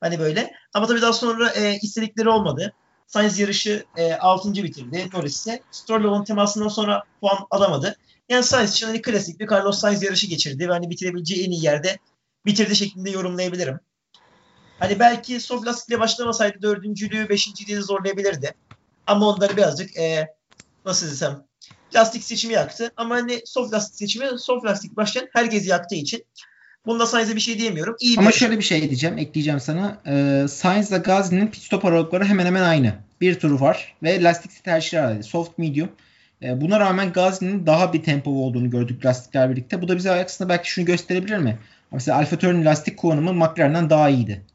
[0.00, 0.52] Hani böyle.
[0.74, 2.74] Ama tabii daha sonra e, istedikleri olmadı.
[3.06, 4.54] Sainz yarışı e, 6.
[4.54, 5.10] bitirdi.
[5.12, 7.96] Norris ise Stroll'le olan temasından sonra puan alamadı.
[8.28, 11.64] Yani Sainz için hani klasik bir Carlos Sainz yarışı geçirdi ve hani bitirebileceği en iyi
[11.64, 11.98] yerde
[12.48, 13.80] bitirdi şeklinde yorumlayabilirim.
[14.78, 18.54] Hani belki soft lastikle başlamasaydı dördüncülüğü, beşinciliği zorlayabilirdi.
[19.06, 20.26] Ama onları birazcık e,
[20.84, 21.42] nasıl desem
[21.94, 22.92] lastik seçimi yaktı.
[22.96, 26.24] Ama hani soft lastik seçimi soft lastik başlayan herkes yaktığı için
[26.86, 27.96] bunda Sainz'e bir şey diyemiyorum.
[28.00, 28.38] İyi bir Ama yarış.
[28.38, 29.98] şöyle bir şey diyeceğim, ekleyeceğim sana.
[30.06, 32.94] Ee, Sainz ile Gasly'nin pit stop aralıkları hemen hemen aynı.
[33.20, 35.22] Bir turu var ve lastik tercihleri var.
[35.22, 35.88] Soft, medium.
[36.42, 39.82] Ee, buna rağmen Gasly'nin daha bir tempo olduğunu gördük lastikler birlikte.
[39.82, 41.58] Bu da bize aslında belki şunu gösterebilir mi?
[41.92, 44.46] Mesela Alfa Tauri'nin lastik kullanımı McLaren'den daha iyiydi.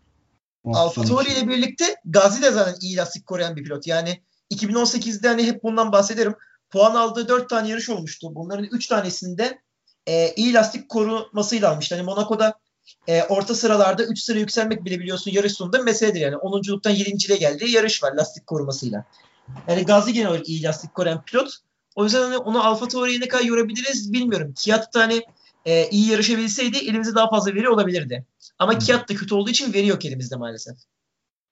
[0.66, 3.88] Alfa Tauri ile birlikte Gazi de zaten iyi lastik koruyan bir pilot.
[3.88, 4.22] Yani
[4.52, 6.36] 2018'de hani hep bundan bahsederim.
[6.70, 8.36] Puan aldığı 4 tane yarış olmuştu.
[8.36, 9.60] Bunların 3 tanesinde
[10.08, 11.96] e, iyi lastik korumasıyla almıştı.
[11.96, 12.54] Hani Monaco'da
[13.08, 16.20] e, orta sıralarda 3 sıra yükselmek bile biliyorsun yarış sonunda meseledir.
[16.22, 19.06] Yani 10.luktan 7.liğe geldiği yarış var lastik korumasıyla.
[19.68, 21.50] Yani Gazi genel olarak iyi lastik koruyan pilot.
[21.96, 24.54] O yüzden hani onu Alfa Tauri'ye ne kadar yorabiliriz bilmiyorum.
[24.58, 25.22] Kiat da hani
[25.66, 28.26] e, iyi yarışabilseydi elimizde daha fazla veri olabilirdi.
[28.60, 28.80] Ama Hı.
[28.80, 30.78] Kiat da kötü olduğu için veri yok elimizde maalesef.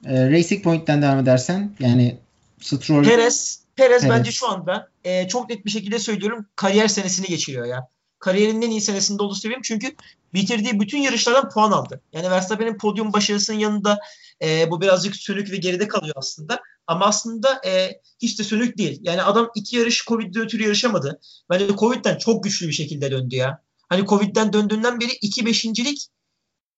[0.06, 2.18] Ee, Racing Point'ten devam edersen yani
[2.62, 4.10] Stroll Perez, Perez Perez.
[4.10, 7.88] bence şu anda e, çok net bir şekilde söylüyorum kariyer senesini geçiriyor ya.
[8.20, 9.96] Kariyerinin en iyi senesinde olduğu söyleyeyim çünkü
[10.34, 12.02] bitirdiği bütün yarışlardan puan aldı.
[12.14, 14.00] Yani Verstappen'in podyum başarısının yanında
[14.42, 16.62] e, bu birazcık sönük ve geride kalıyor aslında.
[16.88, 19.00] Ama aslında e, hiç de sönük değil.
[19.04, 21.20] Yani adam iki yarış Covid'de ötürü yarışamadı.
[21.50, 23.62] Bence de Covid'den çok güçlü bir şekilde döndü ya.
[23.92, 26.08] Hani Covid'den döndüğünden beri iki beşincilik,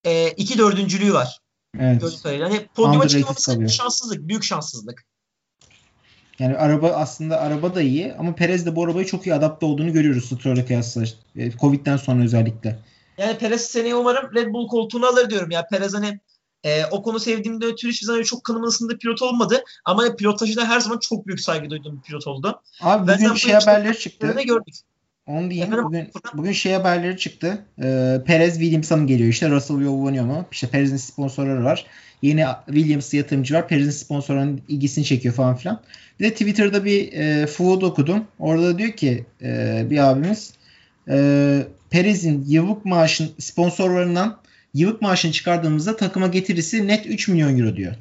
[0.03, 1.39] e, iki dördüncülüğü var.
[1.79, 2.01] evet.
[2.01, 2.49] Kadarıyla.
[2.49, 5.05] Hani podyuma çıkmaması şanssızlık, büyük şanssızlık.
[6.39, 9.93] Yani araba aslında araba da iyi ama Perez de bu arabayı çok iyi adapte olduğunu
[9.93, 11.03] görüyoruz Stroll'e kıyasla.
[11.35, 12.79] E, Covid'den sonra özellikle.
[13.17, 15.67] Yani Perez seneye umarım Red Bull koltuğunu alır diyorum ya.
[15.67, 16.19] Perez hani
[16.63, 19.63] e, o konu sevdiğimde ötürü hiçbir zaman çok kanımın ısındığı pilot olmadı.
[19.85, 22.61] Ama hani pilotajına her zaman çok büyük saygı duyduğum bir pilot oldu.
[22.81, 24.35] Abi bugün bu şey haberleri çıktı.
[24.45, 24.75] Gördük.
[25.27, 25.73] Onu diyeyim.
[25.73, 27.65] Efendim, Bugün, bugün şey haberleri çıktı.
[27.83, 29.29] Ee, Perez Williams'a mı geliyor?
[29.29, 30.45] İşte Russell yollanıyor mu?
[30.51, 31.85] İşte Perez'in sponsorları var.
[32.21, 33.67] Yeni Williams yatırımcı var.
[33.67, 35.81] Perez'in sponsorlarının ilgisini çekiyor falan filan.
[36.19, 38.25] Bir de Twitter'da bir e, food okudum.
[38.39, 40.53] Orada da diyor ki e, bir abimiz
[41.09, 44.37] e, Perez'in yıllık maaşın sponsorlarından
[44.73, 47.93] yıllık maaşını çıkardığımızda takıma getirisi net 3 milyon euro diyor.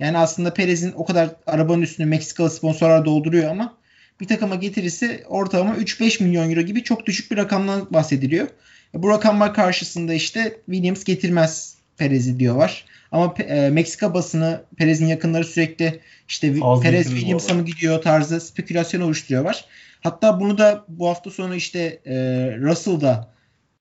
[0.00, 3.79] Yani aslında Perez'in o kadar arabanın üstünü Meksikalı sponsorlar dolduruyor ama
[4.20, 8.48] bir takıma getirisi ortalama 3-5 milyon euro gibi çok düşük bir rakamdan bahsediliyor.
[8.94, 12.84] Bu rakamlar karşısında işte Williams getirmez Perez'i diyorlar.
[13.12, 19.00] Ama e, Meksika basını Perez'in yakınları sürekli işte Az Perez Williams'a mı gidiyor tarzı spekülasyon
[19.00, 19.64] oluşturuyorlar.
[20.00, 22.14] Hatta bunu da bu hafta sonu işte e,
[22.60, 23.34] Russell da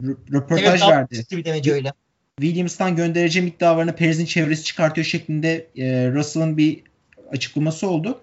[0.04, 1.16] rö- röportaj Evet, verdi.
[1.16, 1.94] ciddi bir demeci öyle.
[2.42, 6.84] Williams'tan göndereceğim iddialarını Perez'in çevresi çıkartıyor şeklinde e, Russell'ın bir
[7.32, 8.22] açıklaması oldu.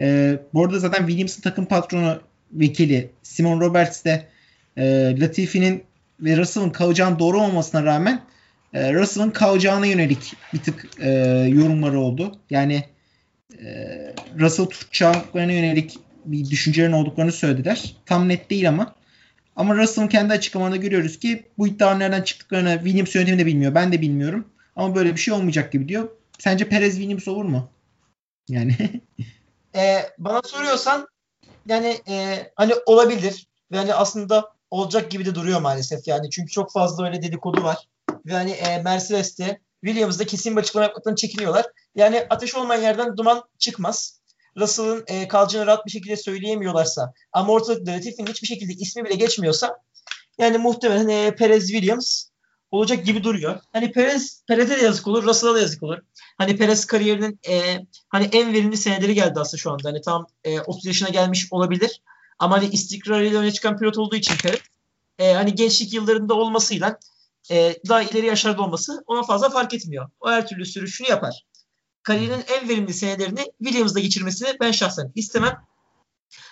[0.00, 2.20] E, bu arada zaten Williams'ın takım patronu
[2.52, 4.26] vekili Simon Roberts de
[4.76, 5.84] e, Latifi'nin
[6.20, 8.20] ve Russell'ın kalacağının doğru olmasına rağmen
[8.74, 11.10] e, Russell'ın kalacağına yönelik bir tık e,
[11.48, 12.38] yorumları oldu.
[12.50, 12.84] Yani
[13.58, 13.66] e,
[14.40, 17.94] Russell tutacaklarına yönelik bir düşüncelerin olduklarını söylediler.
[18.06, 18.94] Tam net değil ama.
[19.56, 23.74] Ama Russell'ın kendi açıklamalarında görüyoruz ki bu iddiaların nereden çıktıklarını Williams yönetimi de bilmiyor.
[23.74, 24.48] Ben de bilmiyorum.
[24.76, 26.08] Ama böyle bir şey olmayacak gibi diyor.
[26.38, 27.70] Sence Perez Williams olur mu?
[28.48, 28.76] Yani
[29.76, 31.08] e, bana soruyorsan
[31.66, 36.72] yani e, hani olabilir ve hani aslında olacak gibi de duruyor maalesef yani çünkü çok
[36.72, 37.88] fazla öyle dedikodu var
[38.26, 41.66] ve hani e, Mercedes'te Williams'da kesin bir açıklama yapmaktan çekiniyorlar.
[41.94, 44.20] Yani ateş olmayan yerden duman çıkmaz.
[44.56, 49.78] Russell'ın e, kalacağını rahat bir şekilde söyleyemiyorlarsa ama ortalıkta hiçbir şekilde ismi bile geçmiyorsa
[50.38, 52.24] yani muhtemelen e, Perez Williams
[52.70, 53.60] olacak gibi duruyor.
[53.72, 55.98] Hani Perez Perez'e de yazık olur, Russell'a da yazık olur.
[56.38, 59.88] Hani Perez kariyerinin e, hani en verimli seneleri geldi aslında şu anda.
[59.88, 62.02] Hani tam e, 30 yaşına gelmiş olabilir.
[62.38, 64.60] Ama hani istikrarıyla öne çıkan pilot olduğu için Perez
[65.18, 66.98] e, hani gençlik yıllarında olmasıyla
[67.50, 70.10] e, daha ileri yaşlarda olması ona fazla fark etmiyor.
[70.20, 71.46] O her türlü sürüşünü yapar.
[72.02, 75.56] Kariyerinin en verimli senelerini Williams'da geçirmesini ben şahsen istemem.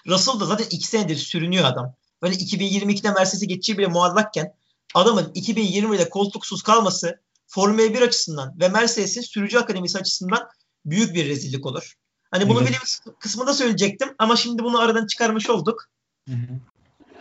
[0.07, 1.95] Russell da zaten iki senedir sürünüyor adam.
[2.23, 4.55] Böyle 2022'de Mercedes'e geçeceği bile muallakken
[4.95, 10.49] adamın 2020'de koltuksuz kalması Formula 1 açısından ve Mercedes'in sürücü akademisi açısından
[10.85, 11.95] büyük bir rezillik olur.
[12.31, 12.69] Hani bunu evet.
[12.69, 15.89] Williams kısmında söyleyecektim ama şimdi bunu aradan çıkarmış olduk.
[16.29, 16.61] Hı hı.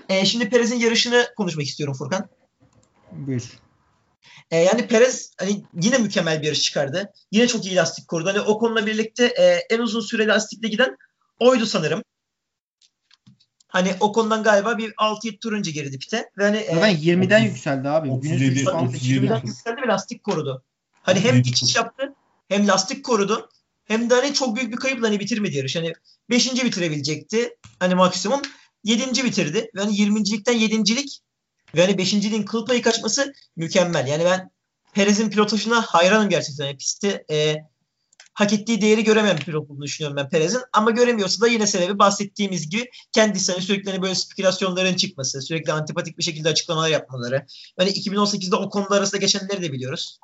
[0.10, 2.30] E, şimdi Perez'in yarışını konuşmak istiyorum Furkan.
[3.12, 3.62] Buyur.
[4.52, 7.12] E, yani Perez hani yine mükemmel bir yarış çıkardı.
[7.32, 8.30] Yine çok iyi lastik korudu.
[8.30, 9.44] Hani o konuda birlikte e,
[9.76, 10.98] en uzun süre lastikle giden
[11.40, 12.04] oydu sanırım.
[13.72, 16.30] Hani o konudan galiba bir 6-7 tur önce girdi pite.
[16.38, 18.10] Ve hani, e, 20'den yükseldi abi.
[18.10, 20.64] 37, 37, 20'den yükseldi ve lastik korudu.
[20.94, 22.16] Hani hem geçiş yaptı
[22.50, 23.50] hem lastik korudu.
[23.86, 25.76] Hem de hani çok büyük bir kayıpla hani bitirmedi yarış.
[25.76, 25.94] Hani
[26.30, 26.64] 5.
[26.66, 27.58] bitirebilecekti.
[27.80, 28.42] Hani maksimum
[28.84, 29.24] 7.
[29.24, 29.72] bitirdi.
[29.76, 31.20] Ve hani 20.likten 7.lik
[31.76, 34.08] ve hani 5.liğin kıl payı kaçması mükemmel.
[34.08, 34.52] Yani ben
[34.94, 36.66] Perez'in pilotajına hayranım gerçekten.
[36.66, 37.56] Yani pistte e,
[38.34, 40.62] hak ettiği değeri göremeyen bir pilot olduğunu düşünüyorum ben Perez'in.
[40.74, 45.74] Ama göremiyorsa da yine sebebi bahsettiğimiz gibi kendisi hani sürekli hani böyle spekülasyonların çıkması, sürekli
[45.74, 47.46] antipatik bir şekilde açıklamalar yapmaları.
[47.80, 50.20] Yani 2018'de o konular arasında geçenleri de biliyoruz.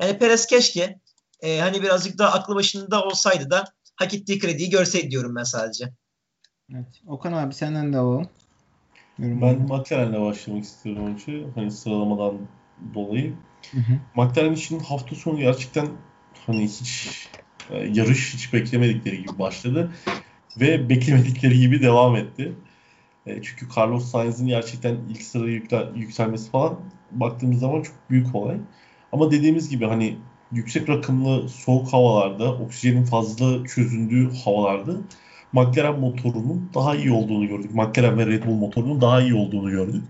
[0.00, 1.00] Yani Perez keşke
[1.40, 3.64] e, hani birazcık daha aklı başında olsaydı da
[3.96, 5.92] hak ettiği krediyi görseydi diyorum ben sadece.
[6.74, 7.00] Evet.
[7.06, 8.28] Okan abi senden de alalım.
[9.18, 11.46] Ben McLaren'le başlamak istiyorum önce.
[11.54, 12.38] Hani sıralamadan
[12.94, 13.34] dolayı.
[13.70, 13.98] Hı hı.
[14.14, 15.88] McLaren için hafta sonu gerçekten
[16.46, 17.28] hani hiç
[17.70, 19.90] yarış hiç beklemedikleri gibi başladı
[20.60, 22.52] ve beklemedikleri gibi devam etti.
[23.26, 28.56] E, çünkü Carlos Sainz'in gerçekten ilk sıraya yükle, yükselmesi falan baktığımız zaman çok büyük olay.
[29.12, 30.16] Ama dediğimiz gibi hani
[30.52, 34.92] yüksek rakımlı soğuk havalarda, oksijenin fazla çözündüğü havalarda
[35.52, 37.74] McLaren motorunun daha iyi olduğunu gördük.
[37.74, 40.04] McLaren ve Red Bull motorunun daha iyi olduğunu gördük.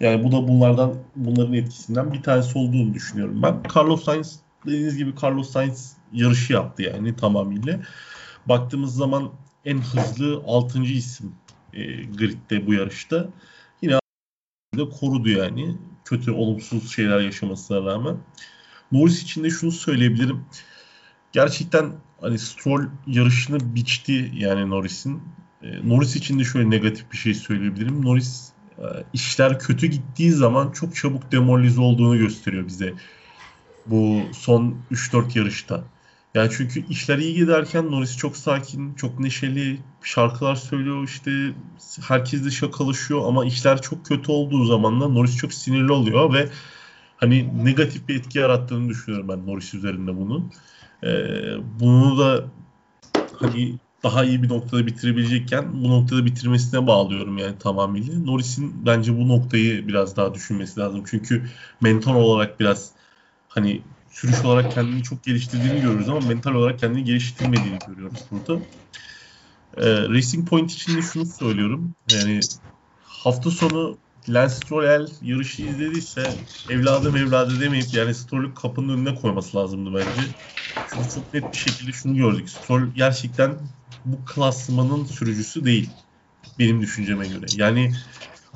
[0.00, 3.56] Yani bu da bunlardan bunların etkisinden bir tanesi olduğunu düşünüyorum ben.
[3.76, 7.80] Carlos Sainz dediğiniz gibi Carlos Sainz yarışı yaptı yani tamamıyla.
[8.46, 9.32] Baktığımız zaman
[9.64, 10.82] en hızlı 6.
[10.82, 11.32] isim
[11.72, 13.28] e, gridde bu yarışta.
[13.82, 13.98] Yine
[14.76, 15.76] de korudu yani.
[16.04, 18.16] Kötü, olumsuz şeyler yaşamasına rağmen.
[18.92, 20.44] Norris için de şunu söyleyebilirim.
[21.32, 25.22] Gerçekten hani Stroll yarışını biçti yani Norris'in.
[25.62, 28.04] E, Norris için de şöyle negatif bir şey söyleyebilirim.
[28.04, 32.94] Norris e, işler kötü gittiği zaman çok çabuk demoralize olduğunu gösteriyor bize
[33.86, 35.84] bu son 3-4 yarışta.
[36.34, 41.30] Yani çünkü işler iyi giderken Norris çok sakin, çok neşeli, şarkılar söylüyor işte
[42.08, 46.48] herkes de şakalaşıyor ama işler çok kötü olduğu zaman da Norris çok sinirli oluyor ve
[47.16, 50.52] hani negatif bir etki yarattığını düşünüyorum ben Norris üzerinde bunun.
[51.04, 51.08] Ee,
[51.80, 52.44] bunu da
[53.36, 58.18] hani daha iyi bir noktada bitirebilecekken bu noktada bitirmesine bağlıyorum yani tamamıyla.
[58.18, 61.04] Norris'in bence bu noktayı biraz daha düşünmesi lazım.
[61.10, 61.48] Çünkü
[61.80, 62.92] mentor olarak biraz
[63.48, 68.60] hani sürüş olarak kendini çok geliştirdiğini görüyoruz ama mental olarak kendini geliştirmediğini görüyoruz burada.
[69.76, 71.94] Ee, Racing Point için de şunu söylüyorum.
[72.12, 72.40] Yani
[73.04, 73.98] hafta sonu
[74.28, 76.34] Lance Stroll yarışı izlediyse
[76.70, 80.28] evladım evladı demeyip yani Stroll'ü kapının önüne koyması lazımdı bence.
[80.92, 82.50] Çünkü çok net bir şekilde şunu gördük.
[82.50, 83.58] Stroll gerçekten
[84.04, 85.90] bu klasmanın sürücüsü değil.
[86.58, 87.46] Benim düşünceme göre.
[87.56, 87.92] Yani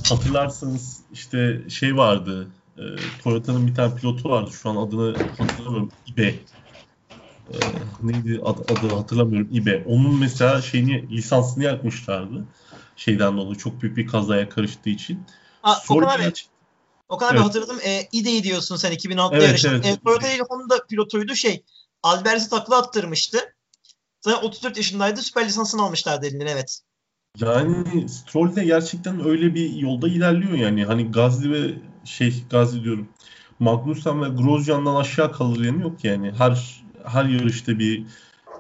[0.09, 2.49] hatırlarsanız işte şey vardı
[2.79, 2.83] e,
[3.23, 4.51] Toyota'nın bir tane pilotu vardı.
[4.53, 5.93] Şu an adını hatırlamıyorum.
[6.07, 6.35] İbe.
[7.53, 7.57] E,
[8.03, 9.49] neydi ad, adı hatırlamıyorum.
[9.53, 9.85] İbe.
[9.87, 12.45] Onun mesela şeyini lisansını yakmışlardı.
[12.97, 15.25] Şeyden dolayı çok büyük bir kazaya karıştığı için.
[15.63, 16.33] Aa, Okan abi.
[17.09, 17.47] Okan abi evet.
[17.47, 17.79] hatırladım.
[17.85, 19.71] E, İDE'yi diyorsun sen 2006'da evet, yarıştın.
[19.71, 19.87] Evet.
[19.87, 21.65] E, Toyota ile Honda pilotuydu şey.
[22.03, 23.39] Albert'i takla attırmıştı.
[24.21, 25.23] Zaten 34 yaşındaydı.
[25.23, 26.81] Süper lisansını almışlardı elinden evet.
[27.39, 30.85] Yani Stroll de gerçekten öyle bir yolda ilerliyor yani.
[30.85, 33.09] Hani Gazli ve şey Gazli diyorum.
[33.59, 36.33] Magnussen ve Grosjean'dan aşağı kalır yanı yok yani.
[36.39, 38.07] Her her yarışta bir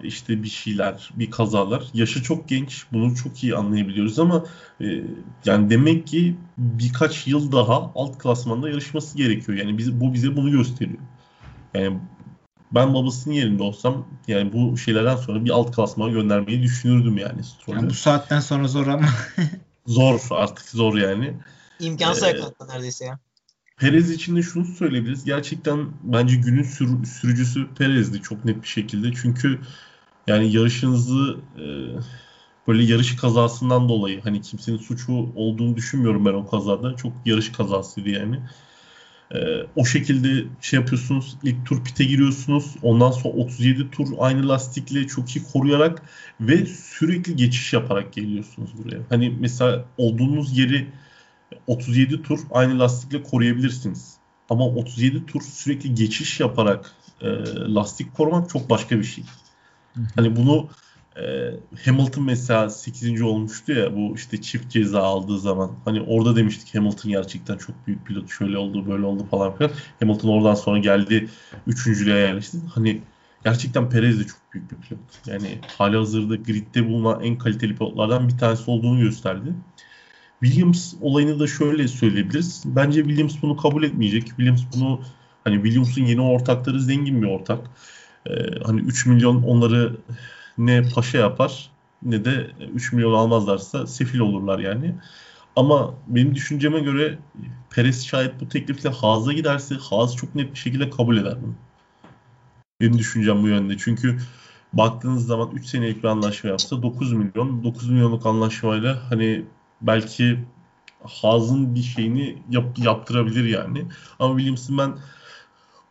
[0.03, 1.85] işte bir şeyler, bir kazalar.
[1.95, 2.87] Yaşı çok genç.
[2.93, 4.45] Bunu çok iyi anlayabiliyoruz ama
[4.81, 4.87] e,
[5.45, 9.59] yani demek ki birkaç yıl daha alt klasmanda yarışması gerekiyor.
[9.59, 10.99] Yani biz, bu bize bunu gösteriyor.
[11.75, 11.99] Yani
[12.73, 17.41] ben babasının yerinde olsam yani bu şeylerden sonra bir alt klasmana göndermeyi düşünürdüm yani.
[17.69, 19.07] yani bu saatten sonra zor ama.
[19.87, 21.35] zor artık zor yani.
[21.81, 23.19] İmkansız ee, yakalattı neredeyse ya.
[23.77, 25.25] Perez için de şunu söyleyebiliriz.
[25.25, 29.13] Gerçekten bence günün sür, sürücüsü Perez'di çok net bir şekilde.
[29.13, 29.61] Çünkü
[30.27, 31.65] yani yarışınızı e,
[32.69, 36.97] böyle yarış kazasından dolayı hani kimsenin suçu olduğunu düşünmüyorum ben o kazada.
[36.97, 38.41] Çok yarış kazasıydı yani.
[39.35, 39.39] Ee,
[39.77, 41.37] o şekilde şey yapıyorsunuz.
[41.43, 42.75] ilk tur pite giriyorsunuz.
[42.83, 46.03] Ondan sonra 37 tur aynı lastikle çok iyi koruyarak
[46.41, 49.01] ve sürekli geçiş yaparak geliyorsunuz buraya.
[49.09, 50.87] Hani mesela olduğunuz yeri
[51.67, 54.17] 37 tur aynı lastikle koruyabilirsiniz.
[54.51, 57.27] Ama 37 tur sürekli geçiş yaparak e,
[57.75, 59.25] lastik korumak çok başka bir şey.
[60.17, 60.69] Hani bunu
[61.17, 61.51] e,
[61.85, 63.23] Hamilton mesela 8.
[63.23, 65.73] olmuştu ya bu işte çift ceza aldığı zaman.
[65.85, 68.31] Hani orada demiştik Hamilton gerçekten çok büyük pilot.
[68.31, 69.71] Şöyle oldu böyle oldu falan filan.
[70.01, 71.29] Hamilton oradan sonra geldi.
[71.67, 72.59] Üçüncülüğe yerleşti.
[72.75, 73.01] Hani
[73.45, 75.01] gerçekten Perez de çok büyük bir pilot.
[75.27, 79.55] Yani hali hazırda gridde bulunan en kaliteli pilotlardan bir tanesi olduğunu gösterdi.
[80.45, 82.63] Williams olayını da şöyle söyleyebiliriz.
[82.67, 84.27] Bence Williams bunu kabul etmeyecek.
[84.27, 85.01] Williams bunu
[85.45, 87.71] hani Williams'ın yeni ortakları zengin bir ortak.
[88.27, 88.33] Ee,
[88.65, 89.97] hani 3 milyon onları
[90.59, 91.71] ne paşa yapar
[92.03, 94.95] ne de 3 milyon almazlarsa sefil olurlar yani.
[95.57, 97.19] Ama benim düşünceme göre
[97.71, 101.55] Perez şayet bu teklifle Haas'a giderse Haas çok net bir şekilde kabul eder bunu.
[102.81, 103.77] Benim düşüncem bu yönde.
[103.79, 104.19] Çünkü
[104.73, 107.65] baktığınız zaman 3 senelik bir anlaşma yapsa 9 milyon.
[107.65, 109.45] 9 milyonluk anlaşmayla hani
[109.81, 110.39] belki
[111.03, 113.87] Haas'ın bir şeyini yap, yaptırabilir yani.
[114.19, 114.95] Ama Williams'ın ben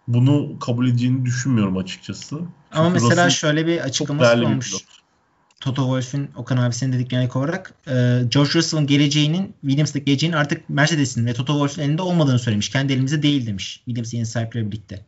[0.08, 2.40] bunu kabul edeceğini düşünmüyorum açıkçası.
[2.72, 4.74] Ama Çünkü mesela şöyle bir açıklaması olmuş.
[5.60, 7.92] Toto Wolff'ün Okan abisinin dediklerine olarak e,
[8.30, 12.70] George Russell'ın geleceğinin Williams'daki geleceğinin artık Mercedes'in ve Toto Wolff'ün elinde olmadığını söylemiş.
[12.70, 13.82] Kendi elimizde değil demiş.
[13.86, 15.06] Williams yeni sahipleriyle birlikte.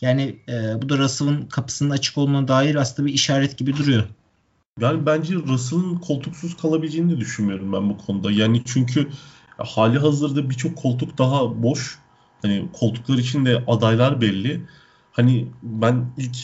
[0.00, 4.04] Yani e, bu da Russell'ın kapısının açık olduğuna dair aslında bir işaret gibi duruyor.
[4.80, 8.30] Yani bence Russell'ın koltuksuz kalabileceğini de düşünmüyorum ben bu konuda.
[8.30, 9.08] Yani çünkü
[9.58, 11.98] hali hazırda birçok koltuk daha boş.
[12.42, 14.62] Hani koltuklar için de adaylar belli.
[15.12, 16.36] Hani ben ilk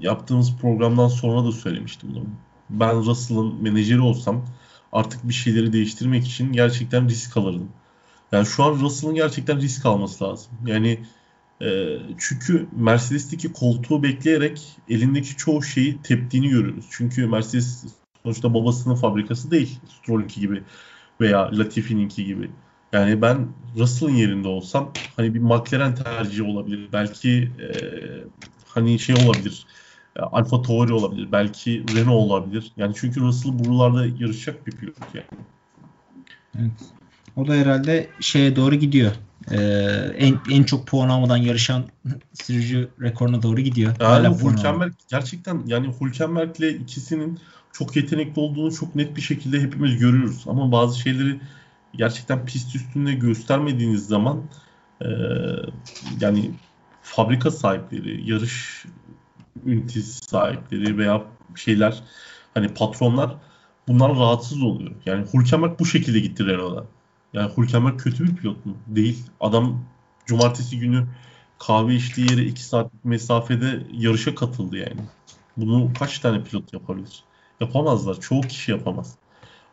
[0.00, 2.24] yaptığımız programdan sonra da söylemiştim bunu.
[2.70, 4.44] Ben Russell'ın menajeri olsam
[4.92, 7.68] artık bir şeyleri değiştirmek için gerçekten risk alırdım.
[8.32, 10.52] Yani şu an Russell'ın gerçekten risk alması lazım.
[10.66, 11.00] Yani
[11.62, 16.86] e, çünkü Mercedes'teki koltuğu bekleyerek elindeki çoğu şeyi teptiğini görüyoruz.
[16.90, 17.84] Çünkü Mercedes
[18.22, 19.80] sonuçta babasının fabrikası değil.
[19.88, 20.62] Stroll'inki gibi
[21.20, 22.50] veya Latifi'ninki gibi.
[22.92, 23.48] Yani ben
[23.78, 26.88] Russell'ın yerinde olsam hani bir McLaren tercihi olabilir.
[26.92, 27.68] Belki e,
[28.66, 29.66] hani şey olabilir.
[30.16, 31.32] E, Alfa Tauri olabilir.
[31.32, 32.72] Belki Renault olabilir.
[32.76, 35.26] Yani çünkü Russell buralarda yarışacak bir pilot yani.
[36.58, 36.95] Evet.
[37.36, 39.12] O da herhalde şeye doğru gidiyor.
[39.50, 39.56] Ee,
[40.18, 41.84] en, en çok puan almadan yarışan
[42.32, 43.94] sürücü rekoruna doğru gidiyor.
[44.00, 47.38] Yani Hülkenberg gerçekten yani Hülkenberg ile ikisinin
[47.72, 50.44] çok yetenekli olduğunu çok net bir şekilde hepimiz görüyoruz.
[50.46, 51.40] Ama bazı şeyleri
[51.94, 54.42] gerçekten pist üstünde göstermediğiniz zaman
[55.00, 55.08] e,
[56.20, 56.50] yani
[57.02, 58.84] fabrika sahipleri, yarış
[59.66, 61.22] ünitesi sahipleri veya
[61.54, 62.02] şeyler
[62.54, 63.36] hani patronlar
[63.88, 64.90] bunlar rahatsız oluyor.
[65.06, 66.95] Yani Hülkenberg bu şekilde gitti Renault'a.
[67.36, 68.76] Yani Hülkenberg kötü bir pilot mu?
[68.86, 69.26] Değil.
[69.40, 69.84] Adam
[70.26, 71.06] cumartesi günü
[71.58, 75.00] kahve içtiği yere 2 saat mesafede yarışa katıldı yani.
[75.56, 77.24] Bunu kaç tane pilot yapabilir?
[77.60, 78.20] Yapamazlar.
[78.20, 79.18] Çoğu kişi yapamaz.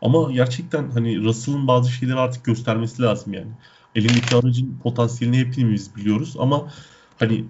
[0.02, 3.52] Ama gerçekten hani Russell'ın bazı şeyleri artık göstermesi lazım yani.
[3.94, 6.72] Elindeki aracın potansiyelini hepimiz biliyoruz ama
[7.18, 7.44] hani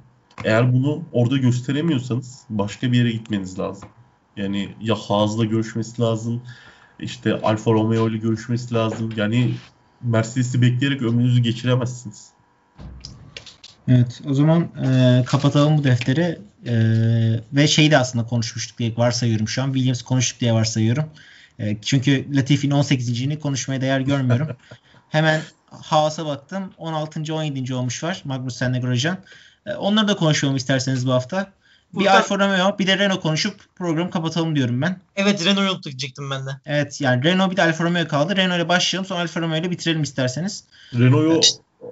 [0.44, 3.88] eğer bunu orada gösteremiyorsanız başka bir yere gitmeniz lazım.
[4.36, 6.42] Yani ya Haas'la görüşmesi lazım.
[7.00, 9.12] işte Alfa Romeo ile görüşmesi lazım.
[9.16, 9.54] Yani
[10.02, 12.30] Mercedes'i bekleyerek ömrünüzü geçiremezsiniz.
[13.88, 16.74] Evet o zaman e, kapatalım bu defteri e,
[17.52, 19.72] ve şeyi de aslında konuşmuştuk diye varsayıyorum şu an.
[19.72, 21.04] Williams konuştuk diye varsayıyorum.
[21.58, 24.56] E, çünkü Latifi'nin 18.ini konuşmaya değer görmüyorum.
[25.08, 25.40] Hemen
[25.70, 26.72] Haas'a baktım.
[26.78, 27.34] 16.
[27.34, 27.74] 17.
[27.74, 28.22] olmuş var.
[28.24, 29.18] Magnussen'le Grosjean.
[29.66, 31.52] E, onları da konuşalım isterseniz bu hafta.
[31.94, 32.10] Burada...
[32.10, 35.00] Bir Alfa Romeo bir de Renault konuşup programı kapatalım diyorum ben.
[35.16, 36.50] Evet Renault'u unutacaktım ben de.
[36.66, 38.36] Evet yani Renault bir de Alfa Romeo kaldı.
[38.36, 40.64] Renault ile başlayalım sonra Alfa Romeo ile bitirelim isterseniz.
[40.94, 41.48] Renault'u.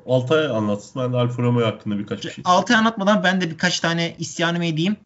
[0.07, 1.03] Altay anlatsın.
[1.03, 2.44] Ben de Alfa Romeo hakkında birkaç bir şey.
[2.46, 4.96] Altay anlatmadan ben de birkaç tane isyanımı edeyim.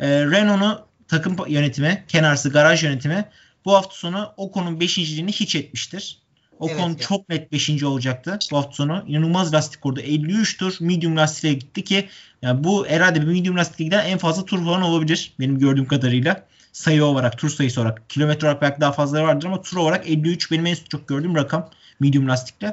[0.00, 3.24] Ee, Renault'u takım yönetimi, kenarsı garaj yönetimi
[3.64, 6.18] bu hafta sonu Ocon'un beşinciliğini hiç etmiştir.
[6.58, 7.82] Ocon evet, çok net 5.
[7.82, 9.04] olacaktı bu hafta sonu.
[9.06, 10.00] İnanılmaz lastik kurdu.
[10.00, 12.08] 53 tur medium lastiğe gitti ki
[12.42, 16.46] yani bu herhalde bir medium lastiğe giden en fazla tur falan olabilir benim gördüğüm kadarıyla.
[16.72, 18.10] Sayı olarak, tur sayısı olarak.
[18.10, 21.70] Kilometre olarak belki daha fazla vardır ama tur olarak 53 benim en çok gördüğüm rakam
[22.00, 22.72] medium lastikle.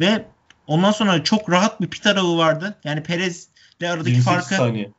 [0.00, 0.24] Ve
[0.66, 2.74] ondan sonra çok rahat bir pit aralığı vardı.
[2.84, 3.48] Yani Perez
[3.80, 4.90] ile aradaki farkı saniye.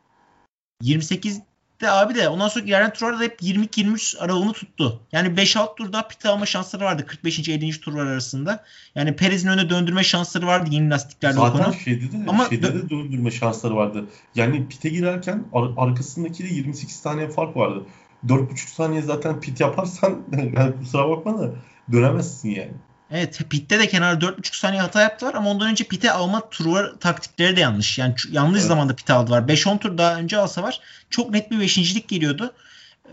[1.82, 5.02] 28'de abi de ondan sonra ilerleyen turlarda da hep 22-23 aralığını tuttu.
[5.12, 7.50] Yani 5-6 turda pit alma şansları vardı 45.
[7.50, 7.80] 50.
[7.80, 8.64] turlar arasında.
[8.96, 11.72] Yani Perez'in önüne döndürme şansları vardı yeni lastiklerde Zaten Ocon'un.
[11.72, 14.06] şeyde de, Ama şeyde de döndürme şansları vardı.
[14.36, 17.84] Yani pite girerken ar- arkasındaki de 28 saniye fark vardı.
[18.28, 20.22] 4,5 saniye zaten pit yaparsan
[20.56, 21.52] yani kusura bakma da
[21.92, 22.74] dönemezsin yani.
[23.12, 27.56] Evet pitte de kenarda 4,5 saniye hata yaptılar ama ondan önce pite alma turu taktikleri
[27.56, 27.98] de yanlış.
[27.98, 28.68] Yani yanlış Evet.
[28.68, 29.42] zamanda pite aldılar.
[29.48, 30.80] 5-10 tur daha önce alsa var
[31.10, 32.54] çok net bir beşincilik geliyordu.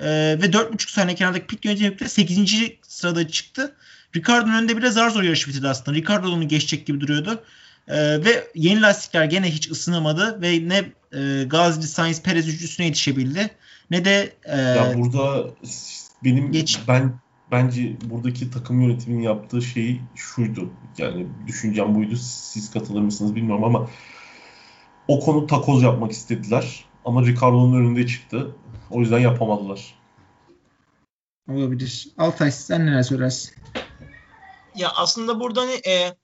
[0.00, 0.06] Ee,
[0.42, 2.78] ve 4,5 saniye kenardaki pit yönetimi 8.
[2.88, 3.74] sırada çıktı.
[4.16, 5.96] Ricardo'nun önünde bile zar zor yarışı bitirdi aslında.
[5.98, 7.42] Ricardo onu geçecek gibi duruyordu.
[7.88, 10.78] Ee, ve yeni lastikler gene hiç ısınamadı ve ne
[11.20, 13.50] e, Gasly, Sainz, Perez üçlüsüne yetişebildi
[13.90, 15.50] ne de e, Ya burada
[16.24, 17.20] benim geç- ben
[17.54, 20.70] bence buradaki takım yönetiminin yaptığı şey şuydu.
[20.98, 22.16] Yani düşüncem buydu.
[22.16, 23.90] Siz katılır mısınız bilmiyorum ama
[25.08, 26.84] o konu takoz yapmak istediler.
[27.04, 28.56] Ama Ricardo'nun önünde çıktı.
[28.90, 29.94] O yüzden yapamadılar.
[31.48, 32.08] olabilir.
[32.18, 33.54] Altay sen neler söylersin?
[34.74, 36.14] Ya aslında burada hani e,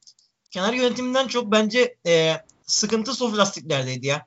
[0.50, 4.26] kenar yönetiminden çok bence e, sıkıntı soft lastiklerdeydi ya.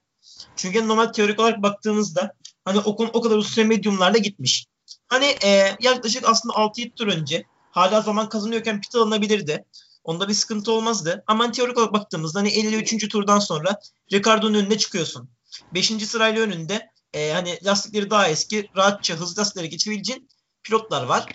[0.56, 2.34] Çünkü normal teorik olarak baktığımızda
[2.66, 4.68] hani Ocon o kadar uzun süre mediumlarla gitmiş.
[5.14, 9.66] Hani e, yaklaşık aslında 6-7 tur önce hala zaman kazanıyorken pit alınabilirdi.
[10.04, 11.24] Onda bir sıkıntı olmazdı.
[11.28, 13.10] Ama hani teorik olarak baktığımızda hani 53.
[13.10, 13.80] turdan sonra
[14.14, 15.30] Ricardo'nun önüne çıkıyorsun.
[15.74, 15.88] 5.
[15.88, 20.30] sırayla önünde e, hani lastikleri daha eski rahatça hızlı lastiklere geçebileceğin
[20.64, 21.26] pilotlar var.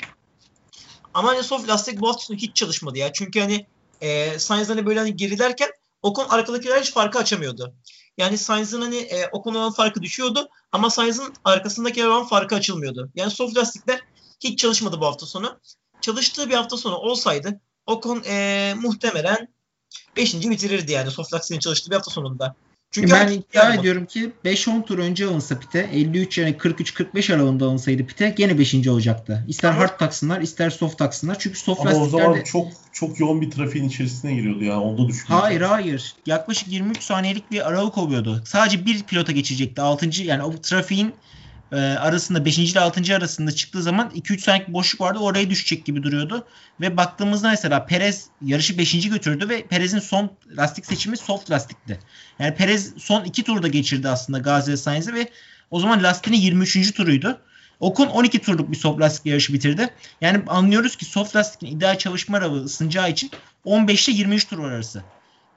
[1.15, 3.13] Ama hani soft lastik bu hafta hiç çalışmadı ya.
[3.13, 3.67] Çünkü hani
[4.01, 5.71] e, Sainz hani böyle hani gerilerken
[6.03, 7.75] Ocon arkadakiler hiç farkı açamıyordu.
[8.19, 13.11] Yani Sainz'ın hani e, Ocon olan farkı düşüyordu ama Sainz'ın arkasındaki olan farkı açılmıyordu.
[13.15, 14.01] Yani soft lastikler
[14.41, 15.61] hiç çalışmadı bu hafta sonu.
[16.01, 19.49] Çalıştığı bir hafta sonu olsaydı Ocon e, muhtemelen
[20.17, 20.35] 5.
[20.35, 22.55] bitirirdi yani soft lastiklerin çalıştığı bir hafta sonunda.
[22.91, 28.07] Çünkü ben iddia ediyorum ki 5-10 tur önce alınsa pite 53 yani 43-45 aralığında alınsaydı
[28.07, 28.89] pite gene 5.
[28.89, 29.45] olacaktı.
[29.49, 31.37] İster Ama- hard taksınlar ister soft taksınlar.
[31.39, 34.81] Çünkü soft Ama o zaman çok çok yoğun bir trafiğin içerisine giriyordu yani.
[34.81, 35.47] Onda düşünüyorum.
[35.47, 36.15] Hayır hayır.
[36.27, 38.43] Yaklaşık 23 saniyelik bir aralık oluyordu.
[38.47, 39.83] Sadece bir pilota geçecekti.
[39.83, 40.23] 6.
[40.23, 41.15] yani o trafiğin
[41.73, 42.59] e, arasında 5.
[42.59, 43.17] ile 6.
[43.17, 45.19] arasında çıktığı zaman 2-3 saniyelik boşluk vardı.
[45.19, 46.47] Oraya düşecek gibi duruyordu.
[46.81, 49.09] Ve baktığımızda mesela Perez yarışı 5.
[49.09, 51.99] götürdü ve Perez'in son lastik seçimi soft lastikti.
[52.39, 55.31] Yani Perez son 2 turda geçirdi aslında Gasly ve Sainz'i ve
[55.71, 56.95] o zaman lastiğinin 23.
[56.95, 57.41] turuydu.
[57.81, 59.89] Ocon 12 turluk bir soft lastikle yarışı bitirdi.
[60.21, 63.31] Yani anlıyoruz ki soft lastikin ideal çalışma aralığı ısınacağı için
[63.65, 65.03] 15 ile 23 tur arası.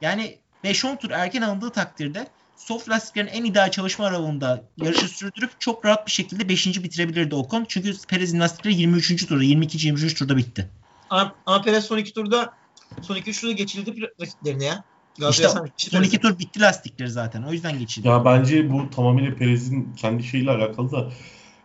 [0.01, 2.28] Yani 5-10 tur erken alındığı takdirde
[2.66, 6.84] soft lastiklerin en ideal çalışma aralığında yarışı sürdürüp çok rahat bir şekilde 5.
[6.84, 7.66] bitirebilirdi Ocon.
[7.70, 9.28] Çünkü Perez'in lastikleri 23.
[9.28, 9.88] turda, 22.
[9.88, 10.16] 23.
[10.16, 10.70] turda bitti.
[11.09, 12.53] Ama, ama Perez son iki turda
[13.01, 14.84] son iki turda geçildi rakiplerine ya.
[15.30, 15.47] İşte
[15.78, 17.43] son iki tur bitti lastikleri zaten.
[17.43, 18.07] O yüzden geçildi.
[18.07, 21.12] Ya bence bu tamamıyla Perez'in kendi şeyiyle alakalı da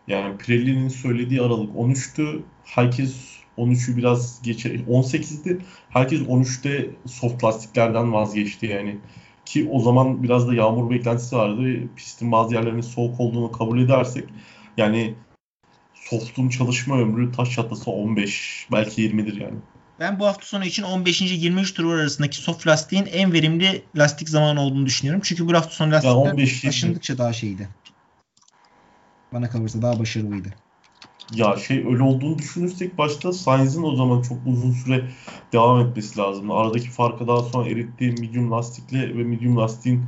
[0.08, 2.42] yani Pirelli'nin söylediği aralık 13'tü.
[2.64, 3.16] Herkes
[3.58, 5.58] 13'ü biraz geçe 18'di.
[5.90, 8.98] Herkes 13'te soft lastiklerden vazgeçti yani.
[9.46, 11.88] Ki o zaman biraz da yağmur beklentisi vardı.
[11.96, 14.24] Pistin bazı yerlerinin soğuk olduğunu kabul edersek
[14.76, 15.14] yani
[15.94, 19.56] soft'un çalışma ömrü taş çatlasa 15 belki 20'dir yani.
[20.00, 21.20] Ben bu hafta sonu için 15.
[21.20, 25.22] 23 tur arasındaki soft lastiğin en verimli lastik zamanı olduğunu düşünüyorum.
[25.24, 26.68] Çünkü bu hafta sonu lastikler 15 'ydi.
[26.68, 27.68] aşındıkça daha şeydi.
[29.32, 30.65] Bana kalırsa daha başarılıydı.
[31.34, 35.10] Ya şey öyle olduğunu düşünürsek başta Sainz'in o zaman çok uzun süre
[35.52, 36.50] devam etmesi lazım.
[36.50, 40.04] Aradaki farkı daha sonra erittiği medium lastikle ve medium lastiğin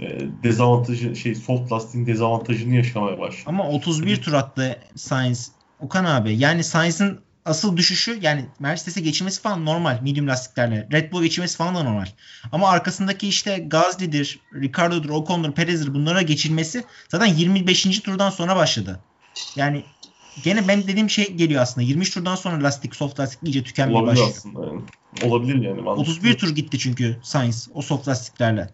[0.00, 3.44] e, dezavantajı şey soft lastiğin dezavantajını yaşamaya başladı.
[3.46, 5.52] Ama 31 tur attı Sainz.
[5.80, 10.88] Okan abi yani Sainz'in asıl düşüşü yani Mercedes'e geçilmesi falan normal medium lastiklerle.
[10.92, 12.06] Red Bull'a geçilmesi falan da normal.
[12.52, 18.00] Ama arkasındaki işte Gasly'dir, Ricardo'dur, Ocon'dur, Perez'dir bunlara geçilmesi zaten 25.
[18.00, 19.00] turdan sonra başladı.
[19.56, 19.84] Yani
[20.42, 21.86] gene ben dediğim şey geliyor aslında.
[21.86, 24.28] 23 turdan sonra lastik, soft lastik iyice tükenmeye Olabilir başlıyor.
[24.36, 24.82] aslında yani.
[25.24, 25.80] Olabilir yani.
[25.80, 26.12] mantıklı.
[26.12, 28.70] 31 tur gitti çünkü Sainz o soft lastiklerle.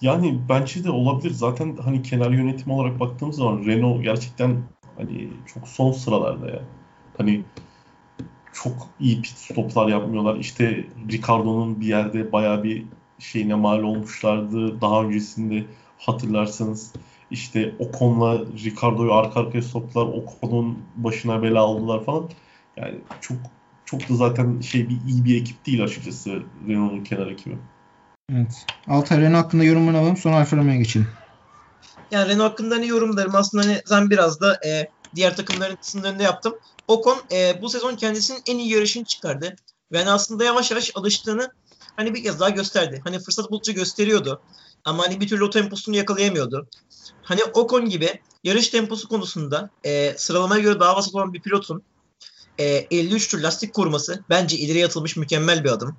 [0.00, 1.30] Yani bence de olabilir.
[1.30, 4.62] Zaten hani kenar yönetimi olarak baktığımız zaman Renault gerçekten
[4.96, 6.62] hani çok son sıralarda ya.
[7.16, 7.44] Hani
[8.52, 10.36] çok iyi pit stoplar yapmıyorlar.
[10.36, 12.84] İşte Ricardo'nun bir yerde bayağı bir
[13.18, 14.80] şeyine mal olmuşlardı.
[14.80, 15.64] Daha öncesinde
[15.98, 16.92] hatırlarsanız
[17.30, 20.06] işte Ocon'la Ricardo'yu arka arkaya soktular.
[20.06, 22.30] Ocon'un başına bela aldılar falan.
[22.76, 23.36] Yani çok
[23.84, 27.58] çok da zaten şey bir iyi bir ekip değil açıkçası Renault'un kenar ekibi.
[28.32, 28.66] Evet.
[28.88, 31.08] Altay Renault hakkında yorumunu alalım sonra Alfa Romeo'ya geçelim.
[32.10, 36.54] Yani Renault hakkında hani yorumlarım aslında hani ben biraz da e, diğer takımların sınırlarında yaptım.
[36.88, 39.56] Ocon e, bu sezon kendisinin en iyi yarışını çıkardı.
[39.92, 41.52] Ve hani aslında yavaş yavaş alıştığını
[41.96, 43.00] hani bir kez daha gösterdi.
[43.04, 44.40] Hani fırsat buldukça gösteriyordu.
[44.86, 46.68] Ama hani bir türlü o temposunu yakalayamıyordu.
[47.22, 51.82] Hani Ocon gibi yarış temposu konusunda e, sıralamaya göre daha vasat olan bir pilotun
[52.58, 55.96] e, 53 tur lastik koruması bence ileriye atılmış mükemmel bir adım.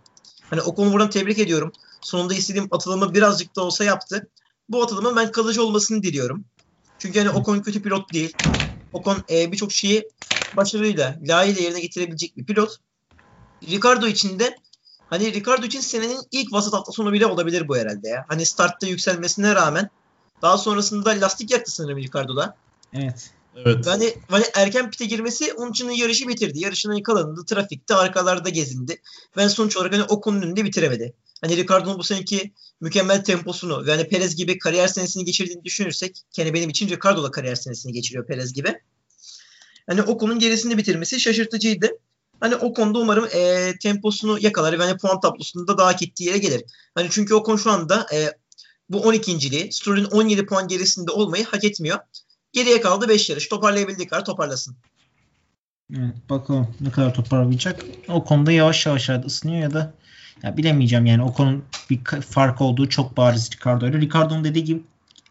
[0.50, 1.72] Hani Ocon'u buradan tebrik ediyorum.
[2.02, 4.28] Sonunda istediğim atılımı birazcık da olsa yaptı.
[4.70, 6.46] Bu atılımın ben kalıcı olmasını diliyorum.
[7.00, 8.34] Çünkü hani Ocon kötü pilot değil.
[8.94, 10.10] Ocon e, birçok şeyi
[10.56, 12.78] başarıyla, layığıyla yerine getirebilecek bir pilot.
[13.64, 14.56] Ricardo için de
[15.10, 18.26] hani Ricardo için senenin ilk vasat hafta sonu bile olabilir bu herhalde ya.
[18.28, 19.90] Hani startta yükselmesine rağmen
[20.42, 22.58] daha sonrasında lastik yaktı sanırım Ricardo'da.
[22.94, 23.32] Evet.
[23.66, 23.86] Evet.
[23.86, 26.60] Yani hani erken pite girmesi onun için yarışı bitirdi.
[26.60, 29.02] Yarışın yakalandı, trafikte, arkalarda gezindi.
[29.38, 31.14] Ve sonuç olarak hani Ocon'un önünde bitiremedi.
[31.42, 32.52] Hani Ricardo'nun bu seneki
[32.82, 37.32] mükemmel temposunu ve hani Perez gibi kariyer senesini geçirdiğini düşünürsek yani benim için Ricardo da
[37.32, 38.82] kariyer senesini geçiriyor Perez gibi.
[39.88, 41.92] Hani Ocon'un gerisini bitirmesi şaşırtıcıydı.
[42.40, 46.64] Hani o konuda umarım e, temposunu yakalar ve hani puan tablosunda daha hak yere gelir.
[46.96, 48.32] Hani çünkü Ocon şu anda e,
[48.90, 52.00] bu 12.liği Stroll'ün 17 puan gerisinde olmayı hak etmiyor.
[52.54, 53.48] Geriye kaldı 5 yarış.
[53.48, 54.78] Toparlayabildiği kadar toparlasın.
[55.94, 57.82] Evet, bakalım ne kadar toparlayacak.
[58.08, 59.94] O konuda yavaş yavaş ısınıyor ya da
[60.44, 64.02] ya bilemeyeceğim yani o konun bir fark olduğu çok bariz Ricardo ile.
[64.02, 64.82] Ricardo'nun dediği gibi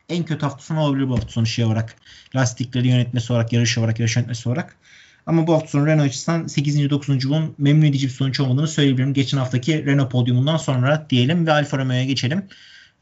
[0.08, 1.96] en kötü hafta sonu olabilir bu hafta sonu şey olarak.
[2.34, 4.76] Lastikleri yönetmesi olarak, yarış olarak, yarış yönetmesi olarak.
[5.26, 6.90] Ama bu hafta sonu Renault açısından 8.
[6.90, 7.24] 9.
[7.24, 9.14] yılın memnun edici bir sonuç olmadığını söyleyebilirim.
[9.14, 12.46] Geçen haftaki Renault podyumundan sonra diyelim ve Alfa Romeo'ya geçelim.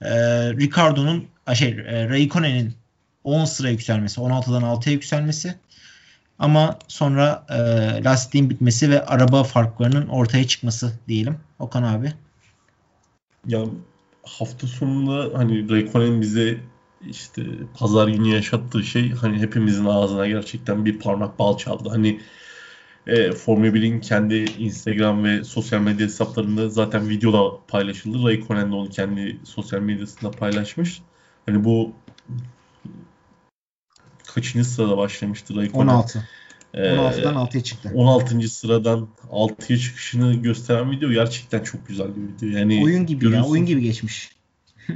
[0.02, 0.10] Ee,
[0.52, 2.74] Ricardo'nun şey e, Raikkonen'in
[3.24, 5.54] 10 sıra yükselmesi, 16'dan 6'ya yükselmesi
[6.38, 7.58] ama sonra e,
[8.04, 11.38] lastiğin bitmesi ve araba farklarının ortaya çıkması diyelim.
[11.58, 12.12] Okan abi.
[13.46, 13.60] Ya
[14.22, 16.58] hafta sonunda hani Raikkonen bize
[17.11, 17.42] işte
[17.78, 21.88] pazar günü yaşattığı şey hani hepimizin ağzına gerçekten bir parmak bal çaldı.
[21.88, 22.20] Hani
[23.07, 28.24] e, Formula 1'in kendi Instagram ve sosyal medya hesaplarında zaten videoda paylaşıldı.
[28.24, 31.02] Raikkonen de onu kendi sosyal medyasında paylaşmış.
[31.46, 31.92] Hani bu
[34.34, 35.94] kaçıncı sırada başlamıştı Raikkonen?
[35.94, 36.28] 16.
[36.74, 37.90] 16'dan 6'ya çıktı.
[37.94, 38.48] 16.
[38.48, 42.59] sıradan 6'ya çıkışını gösteren video gerçekten çok güzel bir video.
[42.59, 44.30] Yani oyun gibi ya, oyun gibi geçmiş.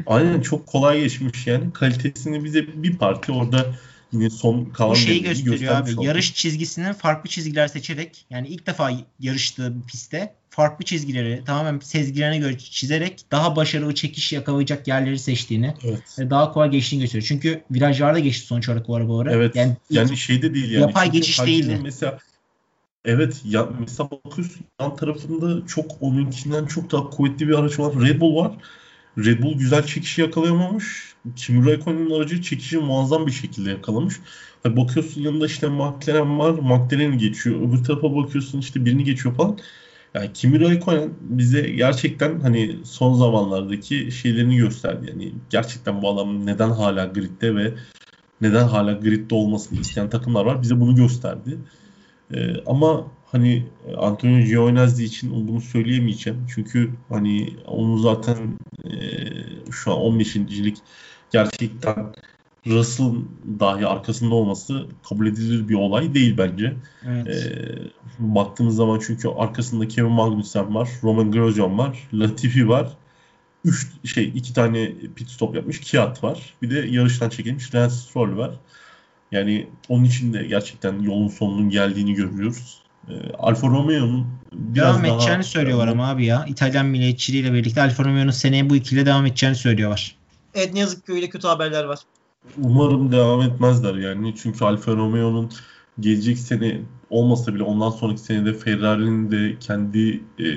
[0.06, 1.72] Aynen çok kolay geçmiş yani.
[1.72, 3.74] Kalitesini bize bir parti orada
[4.12, 5.94] yine son kalan Bu şeyi gösteriyor abi.
[5.94, 6.04] Oldu.
[6.04, 12.58] Yarış çizgisinin farklı çizgiler seçerek yani ilk defa yarıştığı pistte farklı çizgileri tamamen sezgilerine göre
[12.58, 16.18] çizerek daha başarılı çekiş yakalayacak yerleri seçtiğini evet.
[16.18, 17.26] ve daha kolay geçtiğini gösteriyor.
[17.28, 19.32] Çünkü virajlarda geçti sonuç olarak o arabaları.
[19.32, 19.56] Evet.
[19.56, 20.80] Yani, yani şeyde değil yani.
[20.82, 21.80] Yapay geçiş değildi.
[21.82, 22.18] Mesela
[23.04, 28.20] Evet ya mesela bakıyorsun yan tarafında çok onunkinden çok daha kuvvetli bir araç olan Red
[28.20, 28.52] Bull var.
[29.24, 31.14] Red Bull güzel çekişi yakalayamamış.
[31.36, 34.14] Kimi Raikkonen'in aracı çekişi muazzam bir şekilde yakalamış.
[34.62, 36.50] Hani bakıyorsun yanında işte McLaren var.
[36.50, 37.68] McLaren geçiyor.
[37.68, 39.58] Öbür tarafa bakıyorsun işte birini geçiyor falan.
[40.14, 45.06] Yani Kimi Raikkonen bize gerçekten hani son zamanlardaki şeylerini gösterdi.
[45.10, 47.74] Yani gerçekten bu adam neden hala gridde ve
[48.40, 50.62] neden hala gridde olmasını isteyen takımlar var.
[50.62, 51.58] Bize bunu gösterdi.
[52.34, 53.66] Ee, ama hani
[53.96, 56.46] Antonio Giovinazzi için bunu söyleyemeyeceğim.
[56.54, 58.36] Çünkü hani onu zaten
[58.84, 58.92] e,
[59.72, 60.78] şu an 15.lik
[61.30, 62.14] gerçekten
[62.66, 63.28] Russell'ın
[63.60, 66.76] dahi arkasında olması kabul edilir bir olay değil bence.
[67.06, 67.26] Evet.
[67.28, 67.78] E,
[68.18, 72.96] baktığımız zaman çünkü arkasında Kevin Magnussen var, Roman Grosjean var, Latifi var.
[73.64, 76.54] Üç şey iki tane pit stop yapmış Kiat var.
[76.62, 78.54] Bir de yarıştan çekilmiş Lance Stroll var.
[79.32, 82.87] Yani onun için de gerçekten yolun sonunun geldiğini görüyoruz.
[83.10, 85.16] E, Alfa Romeo'nun biraz devam daha...
[85.16, 86.44] edeceğini söylüyorlar ama abi ya.
[86.48, 90.16] İtalyan milliyetçiliğiyle birlikte Alfa Romeo'nun seneye bu ikiliyle devam edeceğini söylüyorlar.
[90.54, 91.98] Evet ne yazık ki öyle kötü haberler var.
[92.58, 94.34] Umarım devam etmezler yani.
[94.42, 95.50] Çünkü Alfa Romeo'nun
[96.00, 96.80] gelecek sene
[97.10, 100.48] olmasa bile ondan sonraki senede Ferrari'nin de kendi e,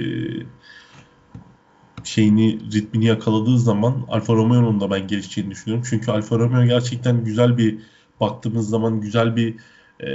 [2.04, 5.88] şeyini ritmini yakaladığı zaman Alfa Romeo'nun da ben gelişeceğini düşünüyorum.
[5.90, 7.80] Çünkü Alfa Romeo gerçekten güzel bir
[8.20, 9.56] baktığımız zaman güzel bir
[10.02, 10.10] e,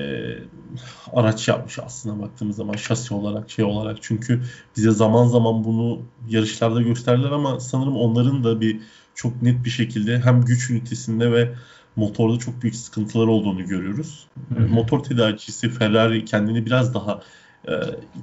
[1.13, 3.99] araç yapmış aslında baktığımız zaman şasi olarak şey olarak.
[4.01, 4.43] Çünkü
[4.77, 8.81] bize zaman zaman bunu yarışlarda gösterdiler ama sanırım onların da bir
[9.15, 11.55] çok net bir şekilde hem güç ünitesinde ve
[11.97, 14.27] motorda çok büyük sıkıntılar olduğunu görüyoruz.
[14.49, 14.69] Hı hı.
[14.69, 17.21] Motor tedarikçisi Ferrari kendini biraz daha
[17.69, 17.73] e,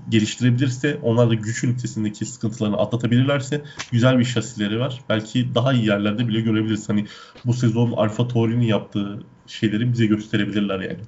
[0.09, 3.61] geliştirebilirse onlar da güç ünitesindeki sıkıntılarını atlatabilirlerse
[3.91, 5.01] güzel bir şasileri var.
[5.09, 6.89] Belki daha iyi yerlerde bile görebiliriz.
[6.89, 7.05] Hani
[7.45, 11.01] bu sezon Alfa Tauri'nin yaptığı şeyleri bize gösterebilirler yani.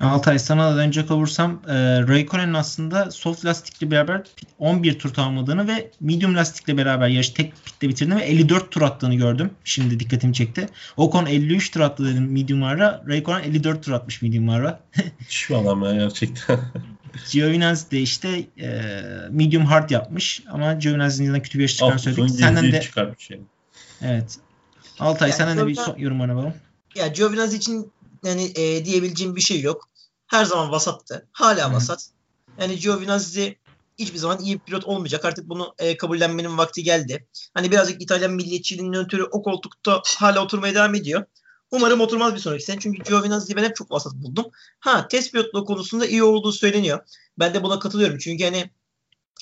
[0.00, 1.74] Altay sana da dönecek olursam e,
[2.08, 4.22] Raikkonen'in aslında soft lastikle beraber
[4.58, 9.14] 11 tur tamamladığını ve medium lastikle beraber yarış tek pitte bitirdiğini ve 54 tur attığını
[9.14, 9.50] gördüm.
[9.64, 10.68] Şimdi dikkatimi çekti.
[10.96, 13.02] Ocon 53 tur attı dedim mediumlara.
[13.08, 14.80] Raikkonen 54 tur atmış mediumlara.
[15.28, 16.60] Şu adam ya gerçekten.
[17.32, 18.82] Giovinazzi de işte e,
[19.30, 22.30] medium hard yapmış ama Giovinazzi'nin kötü bir yarış çıkarını söyledik.
[22.30, 23.42] Senden de çıkarmış yani.
[24.02, 24.38] Evet.
[25.00, 26.54] Altay Yani senden de bir son yorumlarını alalım.
[26.94, 27.92] Ya Giovinazzi için
[28.24, 29.88] yani e, diyebileceğim bir şey yok.
[30.26, 31.28] Her zaman vasattı.
[31.32, 32.08] Hala vasat.
[32.60, 33.58] Yani Giovinazzi
[33.98, 35.24] hiçbir zaman iyi bir pilot olmayacak.
[35.24, 37.26] Artık bunu e, kabullenmenin vakti geldi.
[37.54, 41.24] Hani birazcık İtalyan milliyetçiliğinin ötürü o koltukta hala oturmaya devam ediyor.
[41.70, 42.80] Umarım oturmaz bir sonraki sene.
[42.80, 44.46] Çünkü Giovinazzi'yi ben hep çok vasat buldum.
[44.80, 47.00] Ha test pilotluğu konusunda iyi olduğu söyleniyor.
[47.38, 48.18] Ben de buna katılıyorum.
[48.18, 48.70] Çünkü hani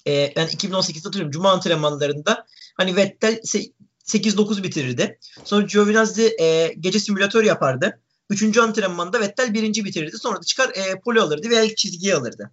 [0.07, 1.31] e, ben 2018'de hatırlıyorum.
[1.31, 2.47] Cuma antrenmanlarında
[2.77, 3.73] hani Vettel se-
[4.05, 5.19] 8-9 bitirirdi.
[5.45, 8.01] Sonra Giovinazzi e, gece simülatör yapardı.
[8.31, 10.19] Üçüncü antrenmanda Vettel birinci bitirirdi.
[10.19, 12.51] Sonra da çıkar e, pole alırdı veya ilk çizgiyi alırdı.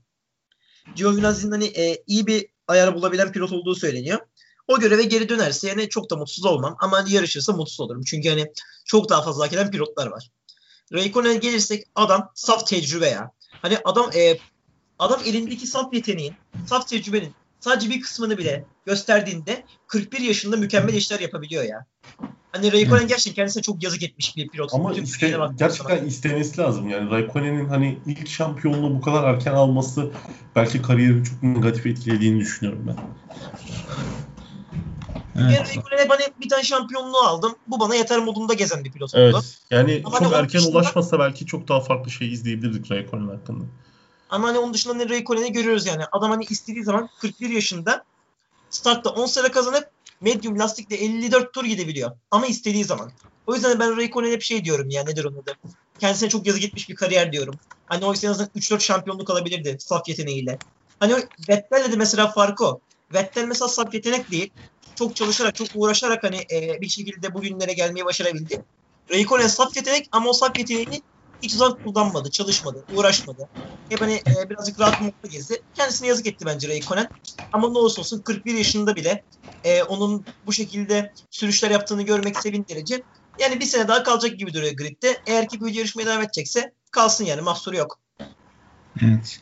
[0.96, 4.20] Giovinazzi'nin hani e, iyi bir ayar bulabilen pilot olduğu söyleniyor.
[4.68, 6.76] O göreve geri dönerse yani çok da mutsuz olmam.
[6.80, 8.04] Ama hani yarışırsa mutsuz olurum.
[8.04, 8.52] Çünkü hani
[8.86, 10.32] çok daha fazla hak eden pilotlar var.
[10.94, 13.32] Raikkonen'e gelirsek adam saf tecrübe ya.
[13.62, 14.38] Hani adam e,
[15.00, 16.36] adam elindeki saf yeteneğin,
[16.68, 21.86] saf tecrübenin sadece bir kısmını bile gösterdiğinde 41 yaşında mükemmel işler yapabiliyor ya.
[22.52, 24.74] Hani Raikkonen gerçekten kendisine çok yazık etmiş bir pilot.
[24.74, 26.08] Ama Bütün işte gerçekten zaman.
[26.08, 26.90] istemesi lazım.
[26.90, 30.12] Yani Raikkonen'in hani ilk şampiyonluğu bu kadar erken alması
[30.56, 32.96] belki kariyerini çok negatif etkilediğini düşünüyorum ben.
[35.42, 35.68] Yani Evet.
[35.70, 37.56] Raikkonen'e ben hep bir tane şampiyonluğu aldım.
[37.68, 39.22] Bu bana yeter modunda gezen bir pilot oldu.
[39.22, 39.60] Evet.
[39.72, 43.64] Yani Ama çok hani erken ulaşmasa belki çok daha farklı şey izleyebilirdik Raikkonen hakkında.
[44.32, 46.04] Ama hani onun dışında ne Raikkonen'i görüyoruz yani.
[46.12, 48.04] Adam hani istediği zaman 41 yaşında
[48.70, 49.90] startta 10 sene kazanıp
[50.22, 52.12] medium lastikle 54 tur gidebiliyor.
[52.32, 53.12] Ama istediği zaman.
[53.48, 55.56] O yüzden ben Raikkonen'e hep şey diyorum ya nedir onun adı.
[56.00, 57.56] Kendisine çok yazık etmiş bir kariyer diyorum.
[57.86, 60.58] Hani oysa en azından 3-4 şampiyonluk alabilirdi saf yeteneğiyle.
[61.00, 61.14] Hani
[61.50, 62.80] Vettel'le de mesela farkı o.
[63.14, 64.52] Vettel mesela saf yetenek değil.
[64.96, 68.66] Çok çalışarak, çok uğraşarak hani e, bir şekilde bugünlere gelmeyi başarabildi.
[69.12, 71.02] Raikkonen saf yetenek ama o saf yeteneğini
[71.42, 73.50] hiç zaman kullanmadı, çalışmadı, uğraşmadı.
[73.90, 75.62] Hep hani e, birazcık rahat mutlu gezdi.
[75.74, 77.08] Kendisine yazık etti bence Raikkonen.
[77.52, 79.24] Ama ne olursa olsun 41 yaşında bile
[79.64, 83.04] e, onun bu şekilde sürüşler yaptığını görmek sevindirici.
[83.42, 85.22] Yani bir sene daha kalacak gibi duruyor gridde.
[85.28, 88.00] Eğer ki bu yarışmaya devam edecekse kalsın yani mahsuru yok.
[89.02, 89.40] Evet.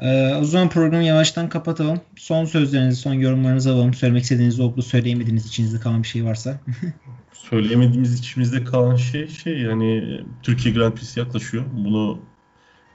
[0.00, 2.00] Ee, o zaman programı yavaştan kapatalım.
[2.16, 3.94] Son sözlerinizi, son yorumlarınızı alalım.
[3.94, 6.60] Söylemek istediğiniz, olup da söyleyemediğiniz içinizde kalan bir şey varsa.
[7.34, 11.64] Söyleyemediğimiz içimizde kalan şey şey yani Türkiye Grand Prix'si yaklaşıyor.
[11.72, 12.18] Bunu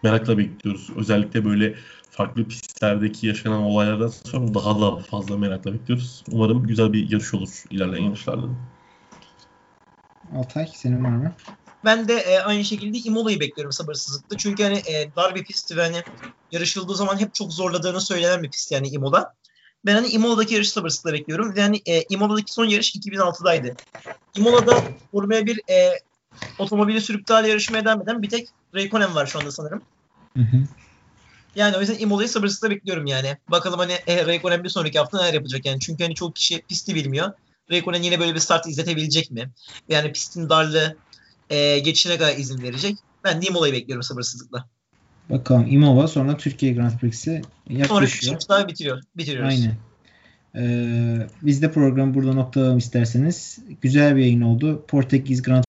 [0.04, 0.90] merakla bekliyoruz.
[0.96, 1.76] Özellikle böyle
[2.10, 6.24] farklı pistlerdeki yaşanan olaylardan sonra daha da fazla merakla bekliyoruz.
[6.32, 8.42] Umarım güzel bir yarış olur ilerleyen yarışlarda.
[8.42, 8.56] da.
[10.36, 11.34] Altay senin var mı?
[11.86, 14.38] Ben de e, aynı şekilde Imola'yı bekliyorum sabırsızlıkla.
[14.38, 16.04] Çünkü hani e, dar bir pist ve hani
[16.52, 19.34] yarışıldığı zaman hep çok zorladığını söylenen bir pist yani Imola.
[19.86, 21.56] Ben hani Imola'daki yarışı sabırsızlıkla bekliyorum.
[21.56, 23.76] Ve hani e, Imola'daki son yarış 2006'daydı.
[24.36, 26.00] Imola'da Formula 1 e,
[26.60, 29.82] otomobili sürüp daha yarışmaya devam eden bir tek Raikkonen var şu anda sanırım.
[30.38, 30.58] Hı hı.
[31.56, 33.38] Yani o yüzden Imola'yı sabırsızlıkla bekliyorum yani.
[33.48, 35.80] Bakalım hani e, Raikkonen bir sonraki hafta neler yapacak yani.
[35.80, 37.32] Çünkü hani çok kişi pisti bilmiyor.
[37.72, 39.50] Raikkonen yine böyle bir start izletebilecek mi?
[39.90, 40.98] Yani pistin darlığı
[41.50, 42.98] e, geçişine kadar izin verecek.
[43.24, 44.70] Ben de Imola'yı bekliyorum sabırsızlıkla.
[45.30, 48.42] Bakalım Imola sonra Türkiye Grand Prix'si yaklaşıyor.
[48.50, 49.02] daha bitiriyor.
[49.18, 49.54] Bitiriyoruz.
[49.54, 49.76] Aynen.
[50.56, 53.60] Ee, biz de programı burada noktalayalım isterseniz.
[53.82, 54.86] Güzel bir yayın oldu.
[54.88, 55.64] Portekiz Grand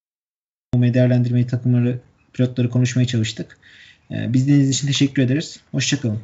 [0.72, 2.00] Prix'yi değerlendirmeyi, takımları,
[2.32, 3.58] pilotları konuşmaya çalıştık.
[4.10, 5.60] Ee, biz dinlediğiniz için teşekkür ederiz.
[5.70, 6.20] Hoşçakalın.